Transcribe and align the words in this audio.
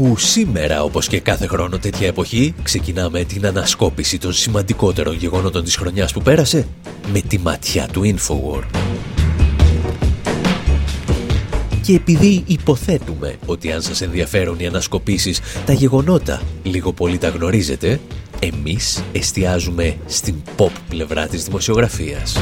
Όπου 0.00 0.16
σήμερα, 0.16 0.82
όπως 0.82 1.06
και 1.06 1.20
κάθε 1.20 1.46
χρόνο 1.46 1.78
τέτοια 1.78 2.06
εποχή, 2.06 2.54
ξεκινάμε 2.62 3.24
την 3.24 3.46
ανασκόπηση 3.46 4.18
των 4.18 4.32
σημαντικότερων 4.32 5.14
γεγονότων 5.14 5.64
της 5.64 5.76
χρονιάς 5.76 6.12
που 6.12 6.22
πέρασε 6.22 6.66
με 7.12 7.20
τη 7.20 7.38
ματιά 7.38 7.88
του 7.92 8.02
Infowar. 8.04 8.62
Και 11.82 11.94
επειδή 11.94 12.44
υποθέτουμε 12.46 13.36
ότι 13.46 13.72
αν 13.72 13.82
σας 13.82 14.00
ενδιαφέρουν 14.00 14.58
οι 14.58 14.66
ανασκοπήσεις, 14.66 15.40
τα 15.66 15.72
γεγονότα 15.72 16.42
λίγο 16.62 16.92
πολύ 16.92 17.18
τα 17.18 17.28
γνωρίζετε, 17.28 18.00
εμείς 18.38 19.02
εστιάζουμε 19.12 19.96
στην 20.06 20.34
pop 20.56 20.70
πλευρά 20.88 21.26
της 21.26 21.44
δημοσιογραφίας. 21.44 22.36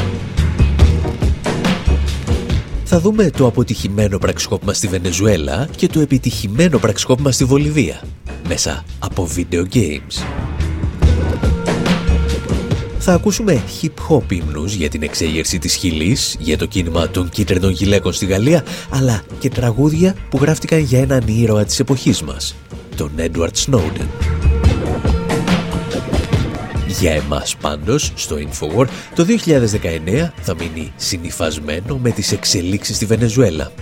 Θα 2.91 3.01
δούμε 3.01 3.31
το 3.31 3.47
αποτυχημένο 3.47 4.19
πραξικόπημα 4.19 4.73
στη 4.73 4.87
Βενεζουέλα 4.87 5.69
και 5.77 5.87
το 5.87 6.01
επιτυχημένο 6.01 6.79
πραξικόπημα 6.79 7.33
στη 7.33 7.45
Βολιβία, 7.45 8.03
μέσα 8.49 8.85
από 8.99 9.29
video 9.37 9.63
games. 9.75 10.25
Θα 12.99 13.13
ακούσουμε 13.13 13.63
hip-hop 13.81 14.33
ύμνους 14.33 14.75
για 14.75 14.89
την 14.89 15.03
εξέγερση 15.03 15.59
της 15.59 15.75
Χιλής, 15.75 16.37
για 16.39 16.59
το 16.59 16.67
κίνημα 16.67 17.09
των 17.09 17.29
κίτρινων 17.29 17.71
γυλαίκων 17.71 18.13
στη 18.13 18.27
Γαλλία, 18.27 18.65
αλλά 18.91 19.23
και 19.39 19.49
τραγούδια 19.49 20.15
που 20.31 20.39
γράφτηκαν 20.41 20.79
για 20.79 21.01
έναν 21.01 21.23
ήρωα 21.27 21.65
της 21.65 21.81
εποχής 21.81 22.23
μας, 22.23 22.55
τον 22.97 23.11
Edward 23.19 23.53
Snowden. 23.67 24.48
Για 27.01 27.13
εμάς 27.13 27.57
πάντως, 27.57 28.13
στο 28.15 28.37
Infowar, 28.37 28.87
το 29.15 29.25
2019 29.25 30.33
θα 30.41 30.55
μείνει 30.55 30.93
συνειφασμένο 30.97 31.99
με 31.99 32.11
τις 32.11 32.33
εξελίξεις 32.33 32.97
στη 32.97 33.05
Βενεζουέλα. 33.05 33.73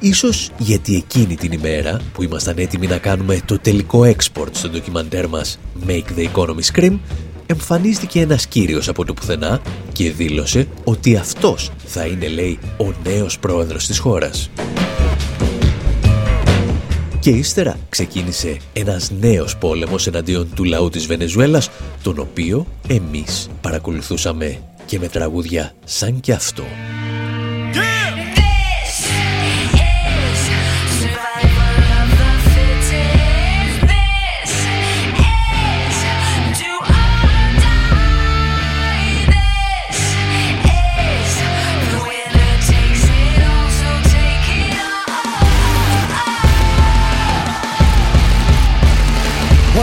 Ίσως 0.00 0.50
γιατί 0.58 0.96
εκείνη 0.96 1.36
την 1.36 1.52
ημέρα 1.52 2.00
που 2.12 2.22
ήμασταν 2.22 2.58
έτοιμοι 2.58 2.86
να 2.86 2.98
κάνουμε 2.98 3.40
το 3.44 3.58
τελικό 3.58 4.00
export 4.00 4.48
στο 4.52 4.68
ντοκιμαντέρ 4.68 5.28
μας 5.28 5.58
Make 5.86 6.18
the 6.18 6.28
Economy 6.34 6.72
Scream, 6.72 6.98
εμφανίστηκε 7.46 8.20
ένας 8.20 8.46
κύριος 8.46 8.88
από 8.88 9.04
το 9.04 9.14
πουθενά 9.14 9.60
και 9.92 10.12
δήλωσε 10.12 10.66
ότι 10.84 11.16
αυτός 11.16 11.70
θα 11.86 12.06
είναι, 12.06 12.28
λέει, 12.28 12.58
ο 12.76 12.92
νέος 13.04 13.38
πρόεδρος 13.38 13.86
της 13.86 13.98
χώρας. 13.98 14.50
Και 17.24 17.30
ύστερα 17.30 17.78
ξεκίνησε 17.88 18.56
ένας 18.72 19.10
νέος 19.10 19.56
πόλεμος 19.56 20.06
εναντίον 20.06 20.48
του 20.54 20.64
λαού 20.64 20.88
της 20.88 21.06
Βενεζουέλας, 21.06 21.70
τον 22.02 22.18
οποίο 22.18 22.66
εμείς 22.88 23.48
παρακολουθούσαμε 23.60 24.58
και 24.86 24.98
με 24.98 25.08
τραγούδια 25.08 25.72
σαν 25.84 26.20
κι 26.20 26.32
αυτό. 26.32 26.64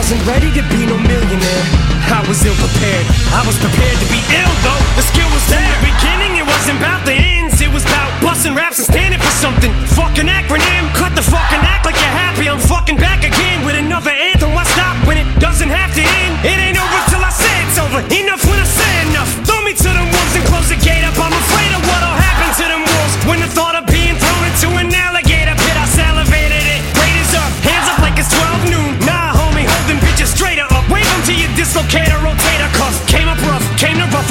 Wasn't 0.02 0.26
ready 0.26 0.50
to 0.58 0.66
be 0.66 0.82
no 0.82 0.98
millionaire. 0.98 1.64
I 2.10 2.26
was 2.26 2.42
ill 2.42 2.58
prepared. 2.58 3.06
I 3.30 3.46
was 3.46 3.54
prepared 3.54 3.94
to 4.02 4.08
be 4.10 4.18
ill 4.34 4.54
though. 4.66 4.82
The 4.98 5.06
skill 5.06 5.30
was 5.30 5.46
there. 5.46 5.62
In 5.62 5.70
the 5.78 5.94
beginning, 5.94 6.42
it 6.42 6.46
wasn't 6.46 6.82
about 6.82 7.06
the 7.06 7.14
ends. 7.14 7.62
It 7.62 7.70
was 7.70 7.86
about 7.86 8.10
busting 8.18 8.58
raps 8.58 8.82
and 8.82 8.90
standing 8.90 9.22
for 9.22 9.30
something. 9.38 9.70
Fucking 9.94 10.26
acronym. 10.26 10.90
Cut 10.98 11.14
the 11.14 11.22
fucking 11.22 11.62
act 11.62 11.86
like 11.86 11.94
you're 12.02 12.16
happy. 12.18 12.50
I'm 12.50 12.58
fucking 12.58 12.98
back 12.98 13.22
again 13.22 13.62
with 13.62 13.78
another 13.78 14.10
anthem. 14.10 14.50
Why 14.58 14.66
stop 14.74 14.98
when 15.06 15.22
it 15.22 15.28
doesn't 15.38 15.70
have 15.70 15.94
to 15.94 16.02
end? 16.02 16.34
It 16.50 16.58
ain't 16.58 16.82
over 16.82 17.00
till 17.06 17.22
I 17.22 17.30
say 17.30 17.54
it's 17.62 17.78
over. 17.78 18.02
Enough 18.02 18.42
when 18.42 18.58
I 18.58 18.66
say 18.66 18.92
enough. 19.06 19.30
Throw 19.46 19.62
me 19.62 19.70
to 19.70 19.86
the 19.86 20.02
wolves 20.02 20.34
and 20.34 20.44
close 20.50 20.66
the 20.66 20.82
gate 20.82 21.06
up. 21.06 21.14
I'm 21.14 21.30
afraid 21.30 21.78
of 21.78 21.82
what'll 21.86 22.18
happen 22.18 22.50
to 22.58 22.64
them 22.66 22.82
wolves 22.82 23.14
when 23.30 23.38
the 23.38 23.46
thought 23.54 23.78
of 23.78 23.81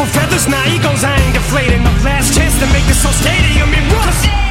came 0.02 0.10
to 0.10 0.20
ruffle 0.20 0.22
feathers. 0.22 0.48
Now 0.48 0.64
egos, 0.66 1.04
I 1.04 1.16
ain't 1.20 1.34
deflating. 1.34 1.84
The 1.84 1.92
last 2.04 2.34
chance 2.36 2.58
to 2.60 2.66
make 2.74 2.86
this 2.86 3.04
whole 3.04 3.14
stadium 3.14 3.74
in 3.74 3.90
rough. 3.94 4.51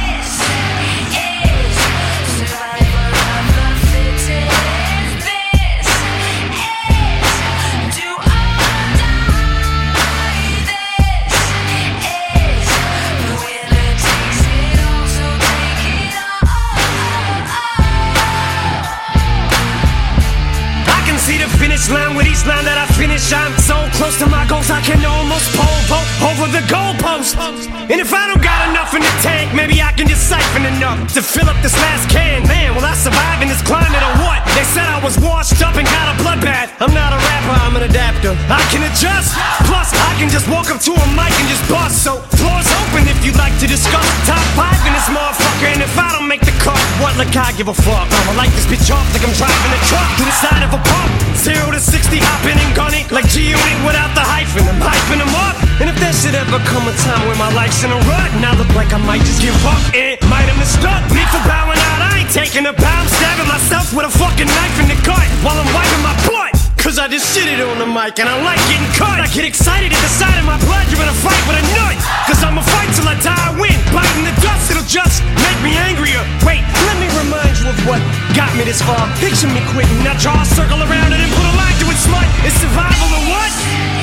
Finish 21.81 21.99
line 21.99 22.15
with 22.15 22.27
each 22.27 22.45
line 22.45 22.65
that 22.65 22.77
I 22.77 22.85
finish. 22.93 23.33
I'm 23.33 23.57
so 23.57 23.75
close 23.97 24.17
to 24.19 24.27
my 24.27 24.45
goals, 24.47 24.69
I 24.69 24.81
can 24.81 25.03
almost 25.03 25.55
pole 25.55 25.81
vault 25.89 26.07
over 26.29 26.51
the 26.51 26.61
goalpost. 26.67 27.80
And 27.91 27.99
if 27.99 28.15
I 28.15 28.23
don't 28.31 28.39
got 28.39 28.71
enough 28.71 28.95
in 28.95 29.03
the 29.03 29.15
tank, 29.19 29.51
maybe 29.51 29.83
I 29.83 29.91
can 29.91 30.07
just 30.07 30.31
siphon 30.31 30.63
enough 30.63 31.11
to 31.11 31.19
fill 31.19 31.51
up 31.51 31.59
this 31.59 31.75
last 31.75 32.07
can. 32.07 32.47
Man, 32.47 32.71
will 32.71 32.87
I 32.87 32.95
survive 32.95 33.43
in 33.43 33.51
this 33.51 33.59
climate 33.59 33.99
or 33.99 34.15
what? 34.23 34.39
They 34.55 34.63
said 34.63 34.87
I 34.87 35.03
was 35.03 35.19
washed 35.19 35.59
up 35.59 35.75
and 35.75 35.83
got 35.83 36.07
a 36.07 36.15
bloodbath. 36.23 36.71
I'm 36.79 36.95
not 36.95 37.11
a 37.11 37.19
rapper, 37.19 37.55
I'm 37.67 37.75
an 37.75 37.83
adapter. 37.83 38.31
I 38.47 38.63
can 38.71 38.87
adjust. 38.87 39.35
Plus, 39.67 39.91
I 39.91 40.15
can 40.15 40.31
just 40.31 40.47
walk 40.47 40.71
up 40.71 40.79
to 40.87 40.95
a 40.95 41.05
mic 41.19 41.35
and 41.35 41.51
just 41.51 41.67
bust. 41.67 41.99
So, 41.99 42.23
floor's 42.39 42.71
open 42.79 43.11
if 43.11 43.19
you'd 43.27 43.35
like 43.35 43.59
to 43.59 43.67
discuss. 43.67 44.07
Top 44.23 44.39
five 44.55 44.79
in 44.87 44.95
this 44.95 45.11
motherfucker. 45.11 45.75
And 45.75 45.83
if 45.83 45.91
I 45.99 46.15
don't 46.15 46.31
make 46.31 46.47
the 46.47 46.55
cut, 46.63 46.79
what 47.03 47.19
like 47.19 47.35
I 47.35 47.51
give 47.59 47.67
a 47.67 47.75
fuck? 47.75 48.07
I'ma 48.07 48.39
light 48.39 48.55
this 48.55 48.71
bitch 48.71 48.87
off 48.87 49.03
like 49.11 49.27
I'm 49.27 49.35
driving 49.35 49.71
a 49.75 49.81
truck 49.91 50.07
to 50.15 50.23
the 50.23 50.35
side 50.39 50.63
of 50.63 50.71
a 50.71 50.79
pump. 50.79 51.11
Zero 51.35 51.75
to 51.75 51.81
60, 51.83 52.23
hopping 52.23 52.55
and 52.55 52.71
gunning 52.71 53.03
like 53.11 53.27
G-Unit 53.27 53.77
without 53.83 54.15
the 54.15 54.23
hyphen. 54.23 54.63
I'm 54.63 54.79
hyping 54.79 55.19
them 55.19 55.35
up. 55.43 55.59
And 55.81 55.89
if 55.89 55.97
there 55.97 56.13
should 56.13 56.37
ever 56.37 56.61
come 56.69 56.85
a 56.85 56.93
time 56.93 57.25
where 57.25 57.39
my 57.41 57.49
life's 57.57 57.80
in 57.81 57.89
a 57.89 58.01
rut, 58.05 58.29
I 58.29 58.53
look 58.61 58.69
like 58.77 58.93
I 58.93 59.01
might 59.01 59.25
just 59.25 59.41
give 59.41 59.57
up, 59.65 59.81
it 59.93 60.21
might 60.29 60.45
have 60.45 60.59
mistook 60.61 61.01
me 61.09 61.23
for 61.33 61.41
bowing 61.49 61.81
out. 61.89 61.99
I 62.13 62.21
ain't 62.21 62.29
taking 62.29 62.69
a 62.69 62.73
bow, 62.73 62.85
I'm 62.85 63.09
stabbing 63.09 63.49
myself 63.49 63.89
with 63.93 64.05
a 64.05 64.13
fucking 64.13 64.45
knife 64.45 64.77
in 64.81 64.87
the 64.89 64.99
gut 65.01 65.25
while 65.41 65.57
I'm 65.57 65.65
wiping 65.73 66.03
my 66.05 66.13
butt. 66.29 66.53
Cause 66.77 66.97
I 67.01 67.09
just 67.09 67.29
shitted 67.33 67.61
on 67.61 67.77
the 67.81 67.89
mic 67.89 68.17
and 68.21 68.29
I 68.29 68.37
like 68.41 68.61
getting 68.69 68.89
cut. 68.97 69.21
I 69.21 69.29
get 69.29 69.45
excited 69.45 69.93
at 69.93 70.01
the 70.01 70.13
sight 70.13 70.33
of 70.37 70.45
my 70.45 70.57
blood. 70.65 70.85
You're 70.89 71.01
in 71.01 71.09
a 71.09 71.19
fight 71.21 71.41
with 71.45 71.57
a 71.57 71.65
nut. 71.77 71.97
Cause 72.25 72.41
I'ma 72.41 72.61
fight 72.65 72.89
till 72.97 73.05
I 73.05 73.17
die, 73.21 73.37
I 73.37 73.53
win. 73.57 73.77
Biting 73.93 74.25
the 74.25 74.33
dust, 74.41 74.73
it'll 74.73 74.85
just 74.89 75.21
make 75.41 75.59
me 75.61 75.77
angrier. 75.77 76.21
Wait, 76.41 76.61
let 76.89 76.97
me 76.97 77.05
remind 77.17 77.53
you 77.61 77.69
of 77.69 77.77
what 77.85 78.01
got 78.33 78.49
me 78.57 78.65
this 78.65 78.81
far. 78.81 79.05
Picture 79.21 79.49
me 79.49 79.61
quitting. 79.73 80.01
Now 80.01 80.17
draw 80.17 80.37
a 80.41 80.45
circle 80.45 80.81
around 80.81 81.13
it 81.13 81.21
and 81.21 81.31
put 81.33 81.45
a 81.45 81.53
line 81.57 81.77
to 81.81 81.85
it, 81.89 81.99
smut. 82.01 82.25
It's 82.45 82.57
survival 82.57 83.09
or 83.13 83.23
what? 83.29 84.00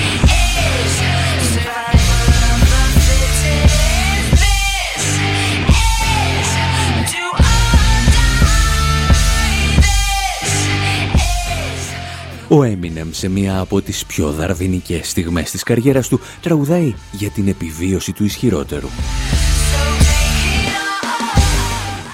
Ο 12.51 12.63
Έμινεμ 12.63 13.09
σε 13.11 13.29
μία 13.29 13.59
από 13.59 13.83
τις 13.83 14.05
πιο 14.07 14.33
δαρδινικές 14.33 15.09
στιγμές 15.09 15.51
της 15.51 15.63
καριέρας 15.63 16.09
του 16.09 16.21
τραγουδάει 16.41 16.95
για 17.13 17.31
την 17.31 17.49
επιβίωση 17.49 18.13
του 18.13 18.25
ισχυρότερου. 18.25 18.89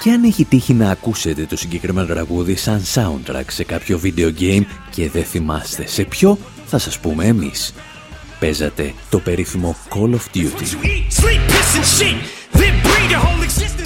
Και 0.02 0.10
αν 0.10 0.24
έχει 0.24 0.44
τύχει 0.44 0.72
να 0.74 0.90
ακούσετε 0.90 1.44
το 1.44 1.56
συγκεκριμένο 1.56 2.06
τραγούδι 2.06 2.54
σαν 2.54 2.82
soundtrack 2.94 3.44
σε 3.46 3.64
κάποιο 3.64 4.00
video 4.02 4.32
game 4.38 4.62
και 4.90 5.10
δεν 5.10 5.24
θυμάστε 5.24 5.86
σε 5.86 6.04
ποιο, 6.04 6.38
θα 6.66 6.78
σας 6.78 6.98
πούμε 6.98 7.24
εμείς. 7.24 7.74
Παίζατε 8.38 8.94
το 9.10 9.18
περίφημο 9.18 9.76
Call 9.88 10.10
of 10.10 10.36
Duty. 10.36 10.76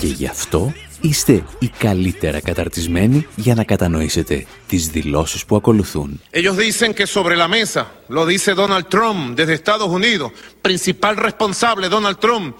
Και 0.00 0.06
γι' 0.06 0.26
αυτό 0.26 0.72
είστε 1.00 1.42
οι 1.58 1.70
καλύτερα 1.78 2.40
καταρτισμένοι 2.40 3.26
για 3.36 3.54
να 3.54 3.64
κατανοήσετε 3.64 4.46
τις 4.68 4.88
δηλώσεις 4.88 5.44
που 5.44 5.56
ακολουθούν. 5.56 6.20
Ellos 6.32 6.56
dicen 6.56 6.94
que 6.94 7.06
sobre 7.06 7.36
la 7.36 7.48
mesa, 7.48 7.82
lo 8.08 8.26
dice 8.26 8.54
Donald 8.54 8.86
Trump 8.88 9.36
desde 9.36 9.52
Estados 9.52 9.88
Unidos, 9.88 10.32
principal 10.62 11.16
responsable 11.16 11.88
Donald 11.88 12.18
Trump 12.18 12.54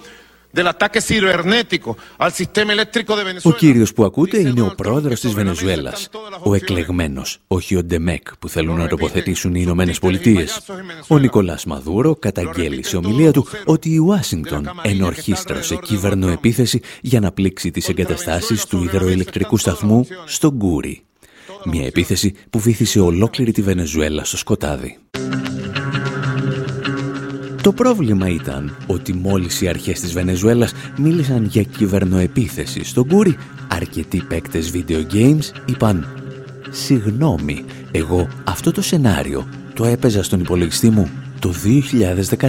ο 3.43 3.51
κύριος 3.51 3.93
που 3.93 4.03
ακούτε 4.03 4.39
είναι 4.39 4.61
ο 4.61 4.73
πρόεδρος 4.77 5.19
της 5.19 5.33
Βενεζουέλας, 5.33 6.09
ο 6.43 6.53
εκλεγμένος, 6.53 7.37
όχι 7.47 7.75
ο 7.75 7.83
Ντεμέκ 7.83 8.37
που 8.37 8.49
θέλουν 8.49 8.77
να 8.77 8.87
τοποθετήσουν 8.87 9.55
οι 9.55 9.59
Ηνωμένες 9.63 9.99
Πολιτείες. 9.99 10.61
Ο 11.07 11.17
Νικολάς 11.17 11.65
Μαδούρο 11.65 12.15
καταγγέλει 12.15 12.83
σε 12.83 12.97
ομιλία 12.97 13.31
του 13.31 13.47
ότι 13.65 13.93
η 13.93 13.97
Ουάσιγκτον 13.97 14.69
ενορχίστρωσε 14.81 15.75
κυβερνοεπίθεση 15.75 16.81
για 17.01 17.19
να 17.19 17.31
πλήξει 17.31 17.71
τις 17.71 17.89
εγκαταστάσεις 17.89 18.65
του 18.65 18.83
υδροηλεκτρικού 18.83 19.57
σταθμού 19.57 20.07
στο 20.25 20.51
Γκούρι. 20.51 21.03
Μια 21.65 21.85
επίθεση 21.85 22.33
που 22.49 22.59
βήθησε 22.59 22.99
ολόκληρη 22.99 23.51
τη 23.51 23.61
Βενεζουέλα 23.61 24.23
στο 24.23 24.37
σκοτάδι. 24.37 24.97
Το 27.69 27.75
πρόβλημα 27.75 28.27
ήταν 28.27 28.77
ότι 28.87 29.13
μόλις 29.13 29.61
οι 29.61 29.67
αρχές 29.67 29.99
της 29.99 30.13
Βενεζουέλας 30.13 30.71
μίλησαν 30.97 31.45
για 31.45 31.63
κυβερνοεπίθεση 31.63 32.83
στον 32.83 33.07
Κούρι, 33.07 33.37
αρκετοί 33.67 34.23
παίκτες 34.27 34.71
video 34.73 35.13
games 35.13 35.51
είπαν 35.65 36.07
«Συγγνώμη, 36.69 37.65
εγώ 37.91 38.27
αυτό 38.43 38.71
το 38.71 38.81
σενάριο 38.81 39.47
το 39.73 39.85
έπαιζα 39.85 40.23
στον 40.23 40.39
υπολογιστή 40.39 40.89
μου 40.89 41.09
το 41.39 41.53
2013». 41.53 42.47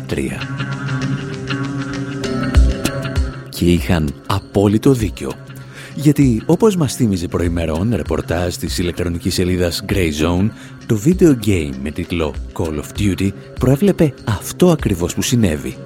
Και 3.49 3.65
είχαν 3.65 4.15
απόλυτο 4.27 4.93
δίκιο. 4.93 5.33
Γιατί, 5.95 6.43
όπως 6.47 6.77
μας 6.77 6.95
θύμιζε 6.95 7.29
προημερών 7.29 7.93
ρεπορτάζ 7.95 8.55
της 8.55 8.79
ηλεκτρονικής 8.79 9.35
σελίδας 9.35 9.85
Grey 9.89 10.11
Zone, 10.23 10.51
το 10.91 11.01
video 11.05 11.47
game 11.47 11.75
με 11.83 11.91
τίτλο 11.91 12.35
Call 12.53 12.81
of 12.81 12.99
Duty 12.99 13.31
προέβλεπε 13.59 14.15
αυτό 14.25 14.71
ακριβώς 14.71 15.15
που 15.15 15.23
συνέβη. 15.23 15.77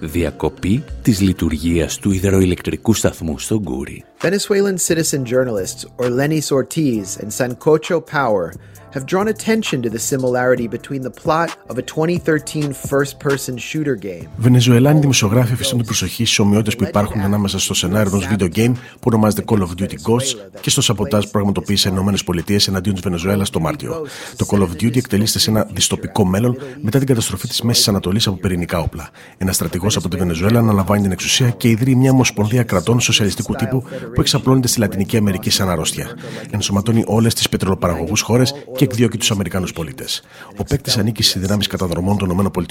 Διακοπή 0.00 0.84
της 1.02 1.20
λειτουργίας 1.20 1.98
του 1.98 2.12
υδροηλεκτρικού 2.12 2.94
σταθμού 2.94 3.38
στο 3.38 3.60
Γκούρι. 3.60 4.04
Venezuelan 4.20 4.78
citizen 4.78 5.24
journalists 5.24 5.84
Orlenis 5.98 6.50
Ortiz 6.50 7.16
and 7.16 7.30
Sancocho 7.30 8.00
Power 8.00 8.52
have 8.94 9.06
drawn 9.06 9.28
attention 9.28 9.82
to 9.82 9.90
the 9.90 10.02
similarity 10.12 10.66
between 10.76 11.02
the 11.02 11.14
plot 11.22 11.48
of 11.70 11.74
a 11.78 11.82
2013 11.82 12.72
first-person 12.72 13.56
shooter 13.58 13.96
game. 13.96 14.28
Βενεζουελάνοι 14.36 15.00
δημοσιογράφοι 15.00 15.52
αφήσαν 15.52 15.76
την 15.76 15.86
προσοχή 15.86 16.24
στι 16.24 16.42
ομοιότητες 16.42 16.76
που 16.76 16.84
υπάρχουν 16.84 17.20
ανάμεσα 17.20 17.58
στο 17.58 17.74
σενάριο 17.74 18.10
ενός 18.14 18.28
video 18.30 18.56
game 18.56 18.72
που 18.72 19.00
ονομάζεται 19.02 19.42
Call 19.46 19.58
of 19.58 19.82
Duty 19.82 19.84
Ghosts 19.84 20.50
και 20.60 20.70
στο 20.70 20.80
σαποτάζ 20.80 21.24
που 21.24 21.30
πραγματοποίησε 21.30 21.88
οι 21.88 21.92
ΗΠΑ 21.92 22.56
εναντίον 22.68 22.94
της 22.94 23.02
Βενεζουέλας 23.02 23.50
το 23.50 23.60
Μάρτιο. 23.60 24.06
Το 24.36 24.46
Call 24.50 24.60
of 24.60 24.82
Duty 24.82 24.96
εκτελείστε 24.96 25.38
σε 25.38 25.50
ένα 25.50 25.68
διστοπικό 25.72 26.24
μέλλον 26.24 26.56
μετά 26.80 26.98
την 26.98 27.06
καταστροφή 27.06 27.48
της 27.48 27.62
Μέσης 27.62 27.88
Ανατολής 27.88 28.26
από 28.26 28.36
πυρηνικά 28.36 28.78
όπλα. 28.78 29.10
Ένας 29.38 29.54
στρατηγός 29.54 29.96
από 29.96 30.08
τη 30.08 30.16
Βενεζουέλα 30.16 30.58
αναλαμβάνει 30.58 31.02
την 31.02 31.12
εξουσία 31.12 31.50
και 31.50 31.68
ιδρύει 31.68 31.94
μια 31.94 32.10
ομοσπονδία 32.10 32.62
κρατών 32.62 33.00
σοσιαλιστικού 33.00 33.54
τύπου 33.54 33.84
που 34.14 34.20
εξαπλώνεται 34.20 34.68
στη 34.68 34.78
Λατινική 34.78 35.16
Αμερική 35.16 35.50
σαν 35.50 35.70
αρρώστια. 35.70 36.16
Ενσωματώνει 36.50 37.02
όλες 37.06 37.34
τις 37.34 37.48
πετρελοπαραγωγούς 37.48 38.20
χώρες 38.20 38.54
και 38.76 38.84
εκδιώκει 38.84 39.18
τους 39.18 39.30
Αμερικανού 39.30 39.66
πολίτες. 39.74 40.22
Ο 40.56 40.64
παίκτης 40.64 40.96
ανήκει 40.96 41.22
στις 41.22 41.40
δυνάμεις 41.40 41.66
καταδρομών 41.66 42.18
των 42.18 42.30
ΗΠΑ. 42.30 42.64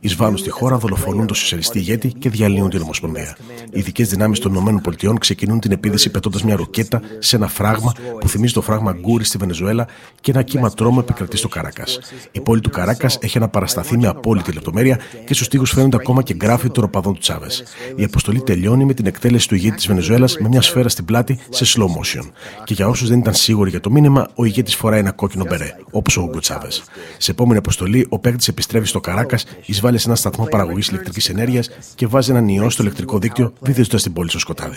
Εισβάλλουν 0.00 0.36
στη 0.36 0.50
χώρα, 0.50 0.78
δολοφονούν 0.78 1.26
τον 1.26 1.36
σοσιαλιστή 1.36 1.78
ηγέτη 1.78 2.12
και 2.18 2.30
διαλύουν 2.30 2.70
την 2.70 2.80
Ομοσπονδία. 2.82 3.36
Οι 3.72 3.78
ειδικέ 3.78 4.04
δυνάμεις 4.04 4.38
των 4.38 4.54
ΗΠΑ 4.54 5.18
ξεκινούν 5.18 5.60
την 5.60 5.72
επίδεση 5.72 6.10
πετώντας 6.10 6.42
μια 6.42 6.56
ροκέτα 6.56 7.00
σε 7.18 7.36
ένα 7.36 7.48
φράγμα 7.48 7.92
που 8.20 8.28
θυμίζει 8.28 8.52
το 8.52 8.62
φράγμα 8.62 8.92
Γκούρι 8.92 9.24
στη 9.24 9.38
Βενεζουέλα 9.38 9.86
και 10.20 10.30
ένα 10.30 10.42
κύμα 10.42 10.70
τρόμο 10.70 10.98
επικρατεί 11.02 11.36
στο 11.36 11.48
Καράκας. 11.48 11.98
Η 12.32 12.40
πόλη 12.40 12.60
του 12.60 12.70
Καράκας 12.70 13.18
έχει 13.20 13.36
αναπαρασταθεί 13.38 13.98
με 13.98 14.06
απόλυτη 14.08 14.52
λεπτομέρεια 14.52 14.98
και 15.24 15.34
στους 15.34 15.48
τοίχου 15.48 15.66
φαίνονται 15.66 15.96
ακόμα 15.96 16.22
και 16.22 16.34
γκράφη 16.34 16.70
των 16.70 16.84
οπαδών 16.84 17.12
του 17.12 17.20
Τσάβες. 17.20 17.62
Η 17.96 18.04
αποστολή 18.04 18.40
τελειώνει 18.40 18.84
με 18.84 18.94
την 18.94 19.06
εκτέλεση 19.06 19.48
του 19.48 19.54
ηγέτη 19.54 19.76
της 19.76 19.86
Βενεζουέλας 19.86 20.36
με 20.38 20.48
μια 20.48 20.62
σφαίρα 20.68 20.88
στην 20.88 21.04
πλάτη 21.04 21.38
σε 21.48 21.64
slow 21.76 21.84
motion. 21.84 22.30
Και 22.64 22.74
για 22.74 22.88
όσους 22.88 23.08
δεν 23.08 23.18
ήταν 23.18 23.34
σίγουροι 23.34 23.70
για 23.70 23.80
το 23.80 23.90
μήνυμα, 23.90 24.28
ο 24.34 24.44
ηγέτης 24.44 24.74
φοράει 24.76 24.98
ένα 24.98 25.12
κόκκινο 25.12 25.44
μπερέ, 25.48 25.74
όπως 25.90 26.16
ο 26.16 26.22
Ούγκο 26.22 26.38
Τσάβες. 26.38 26.82
Σε 27.18 27.30
επόμενη 27.30 27.58
αποστολή, 27.58 28.06
ο 28.08 28.18
παίκτης 28.18 28.48
επιστρέφει 28.48 28.86
στο 28.86 29.00
Καράκας, 29.00 29.44
εισβάλλει 29.66 29.98
σε 29.98 30.08
ένα 30.08 30.16
σταθμό 30.16 30.44
παραγωγής 30.44 30.88
ηλεκτρικής 30.88 31.28
ενέργειας 31.28 31.70
και 31.94 32.06
βάζει 32.06 32.30
έναν 32.30 32.48
ιό 32.48 32.70
στο 32.70 32.82
ηλεκτρικό 32.82 33.18
δίκτυο, 33.18 33.52
δίδυζοντα 33.60 33.96
την 33.96 34.12
πόλη 34.12 34.28
στο 34.28 34.38
σκοτάδι. 34.38 34.76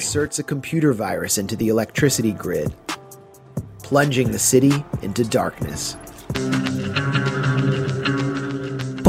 plunging 3.92 4.32
the 4.32 4.40
city 4.40 4.74
into 5.02 5.24
darkness. 5.26 5.98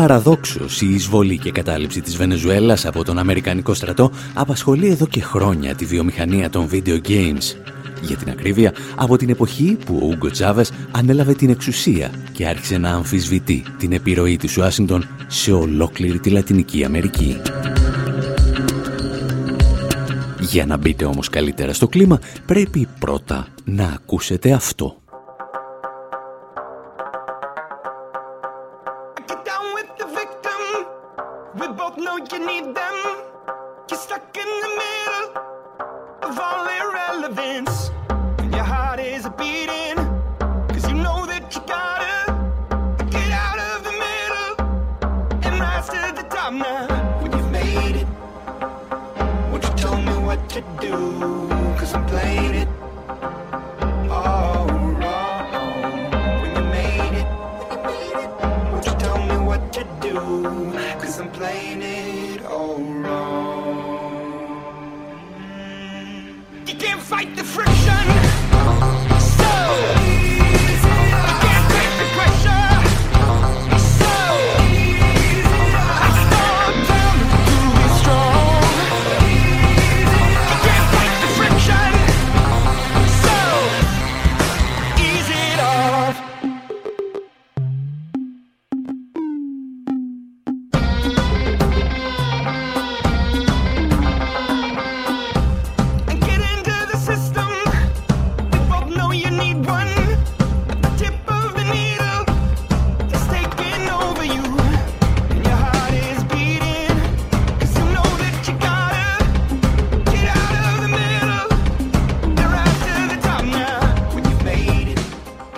Παραδόξως, 0.03 0.81
η 0.81 0.95
εισβολή 0.95 1.39
και 1.39 1.51
κατάληψη 1.51 2.01
της 2.01 2.17
Βενεζουέλας 2.17 2.87
από 2.87 3.05
τον 3.05 3.19
Αμερικανικό 3.19 3.75
στρατό 3.75 4.11
απασχολεί 4.35 4.89
εδώ 4.89 5.07
και 5.07 5.21
χρόνια 5.21 5.75
τη 5.75 5.85
βιομηχανία 5.85 6.51
των 6.51 6.69
video 6.73 7.01
games. 7.09 7.57
Για 8.03 8.17
την 8.17 8.31
ακρίβεια, 8.31 8.75
από 8.97 9.17
την 9.17 9.29
εποχή 9.29 9.79
που 9.87 9.99
ο 10.03 10.07
Ούγκο 10.07 10.31
Τσάβες 10.31 10.73
ανέλαβε 10.91 11.35
την 11.35 11.51
εξουσία 11.51 12.11
και 12.33 12.47
άρχισε 12.47 12.79
να 12.79 12.91
αμφισβητεί 12.91 13.65
την 13.79 13.93
επιρροή 13.93 14.37
της 14.37 14.57
Ουάσιντον 14.57 15.07
σε 15.27 15.53
ολόκληρη 15.53 16.19
τη 16.19 16.31
Λατινική 16.31 16.85
Αμερική. 16.85 17.37
Για 20.41 20.67
να 20.67 20.77
μπείτε 20.77 21.05
όμως 21.05 21.29
καλύτερα 21.29 21.73
στο 21.73 21.89
κλίμα, 21.89 22.19
πρέπει 22.47 22.89
πρώτα 22.99 23.47
να 23.65 23.85
ακούσετε 23.85 24.53
αυτό. 24.53 25.02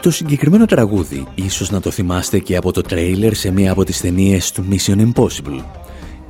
Το 0.04 0.11
συγκεκριμένο 0.11 0.66
τραγούδι 0.66 1.26
ίσως 1.34 1.70
να 1.70 1.80
το 1.80 1.90
θυμάστε 1.90 2.38
και 2.38 2.56
από 2.56 2.73
το 2.73 2.80
τρέιλερ 2.80 3.34
σε 3.34 3.50
μία 3.50 3.73
από 3.73 3.84
τις 3.84 4.00
ταινίες 4.00 4.52
του 4.52 4.64
Mission 4.70 5.12
Impossible. 5.12 5.64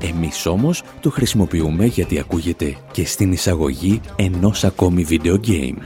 Εμείς 0.00 0.46
όμως 0.46 0.82
το 1.00 1.10
χρησιμοποιούμε 1.10 1.84
γιατί 1.84 2.18
ακούγεται 2.18 2.76
και 2.92 3.06
στην 3.06 3.32
εισαγωγή 3.32 4.00
ενός 4.16 4.64
ακόμη 4.64 5.06
video 5.10 5.34
game, 5.46 5.76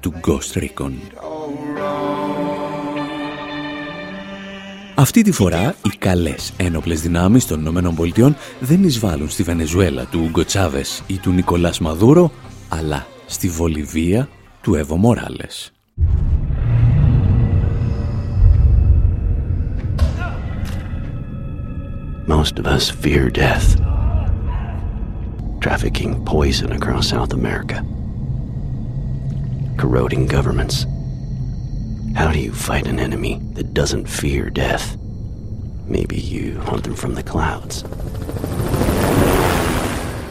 του 0.00 0.12
Ghost 0.26 0.58
Recon. 0.58 0.92
Αυτή 4.94 5.22
τη 5.22 5.32
φορά 5.32 5.74
οι 5.84 5.96
καλές 5.98 6.52
ένοπλες 6.56 7.00
δυνάμεις 7.00 7.46
των 7.46 7.76
ΗΠΑ 7.76 8.36
δεν 8.60 8.84
εισβάλλουν 8.84 9.30
στη 9.30 9.42
Βενεζουέλα 9.42 10.04
του 10.04 10.20
Ούγκο 10.24 10.44
Τσάβες 10.44 11.02
ή 11.06 11.18
του 11.18 11.30
Νικολάς 11.30 11.78
Μαδούρο, 11.78 12.32
αλλά 12.68 13.06
στη 13.26 13.48
Βολιβία 13.48 14.28
του 14.60 14.74
Εύω 14.74 14.96
Μοράλες. 14.96 15.72
Most 22.38 22.58
of 22.58 22.66
us 22.66 22.88
fear 22.88 23.28
death. 23.28 23.76
Trafficking 25.60 26.24
poison 26.24 26.72
across 26.72 27.08
South 27.08 27.34
America. 27.34 27.84
Corroding 29.76 30.28
governments. 30.28 30.86
How 32.16 32.32
do 32.32 32.40
you 32.40 32.50
fight 32.50 32.86
an 32.86 32.98
enemy 32.98 33.38
that 33.52 33.74
doesn't 33.74 34.06
fear 34.06 34.48
death? 34.48 34.96
Maybe 35.84 36.16
you 36.16 36.58
hunt 36.60 36.84
them 36.84 36.94
from 36.94 37.16
the 37.16 37.22
clouds. 37.22 37.84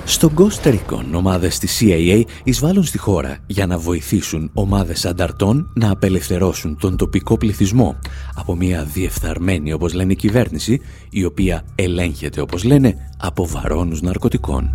Στο 0.05 0.31
Ghost 0.37 0.67
Recon, 0.67 1.03
ομάδες 1.13 1.59
της 1.59 1.81
CIA 1.81 2.23
εισβάλλουν 2.43 2.83
στη 2.83 2.97
χώρα 2.97 3.37
για 3.47 3.67
να 3.67 3.77
βοηθήσουν 3.77 4.49
ομάδες 4.53 5.05
ανταρτών 5.05 5.71
να 5.73 5.91
απελευθερώσουν 5.91 6.77
τον 6.79 6.97
τοπικό 6.97 7.37
πληθυσμό 7.37 7.95
από 8.35 8.55
μια 8.55 8.83
διεφθαρμένη, 8.83 9.73
όπως 9.73 9.93
λένε, 9.93 10.13
κυβέρνηση, 10.13 10.81
η 11.09 11.25
οποία 11.25 11.63
ελέγχεται, 11.75 12.41
όπως 12.41 12.63
λένε, 12.63 12.95
από 13.17 13.47
βαρόνους 13.47 14.01
ναρκωτικών. 14.01 14.71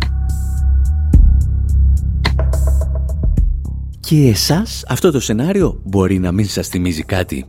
Και 3.99 4.27
εσάς 4.27 4.83
αυτό 4.87 5.11
το 5.11 5.19
σενάριο 5.19 5.81
μπορεί 5.83 6.19
να 6.19 6.31
μην 6.31 6.47
σας 6.47 6.67
θυμίζει 6.67 7.03
κάτι. 7.03 7.45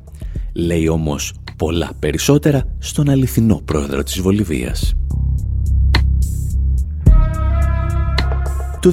Λέει 0.53 0.89
όμως 0.89 1.35
πολλά 1.57 1.91
περισσότερα 1.99 2.65
στον 2.79 3.09
αληθινό 3.11 3.63
πρόεδρο 3.65 4.03
της 4.03 4.21
Βολιβίας. 4.21 4.95
Το 8.81 8.93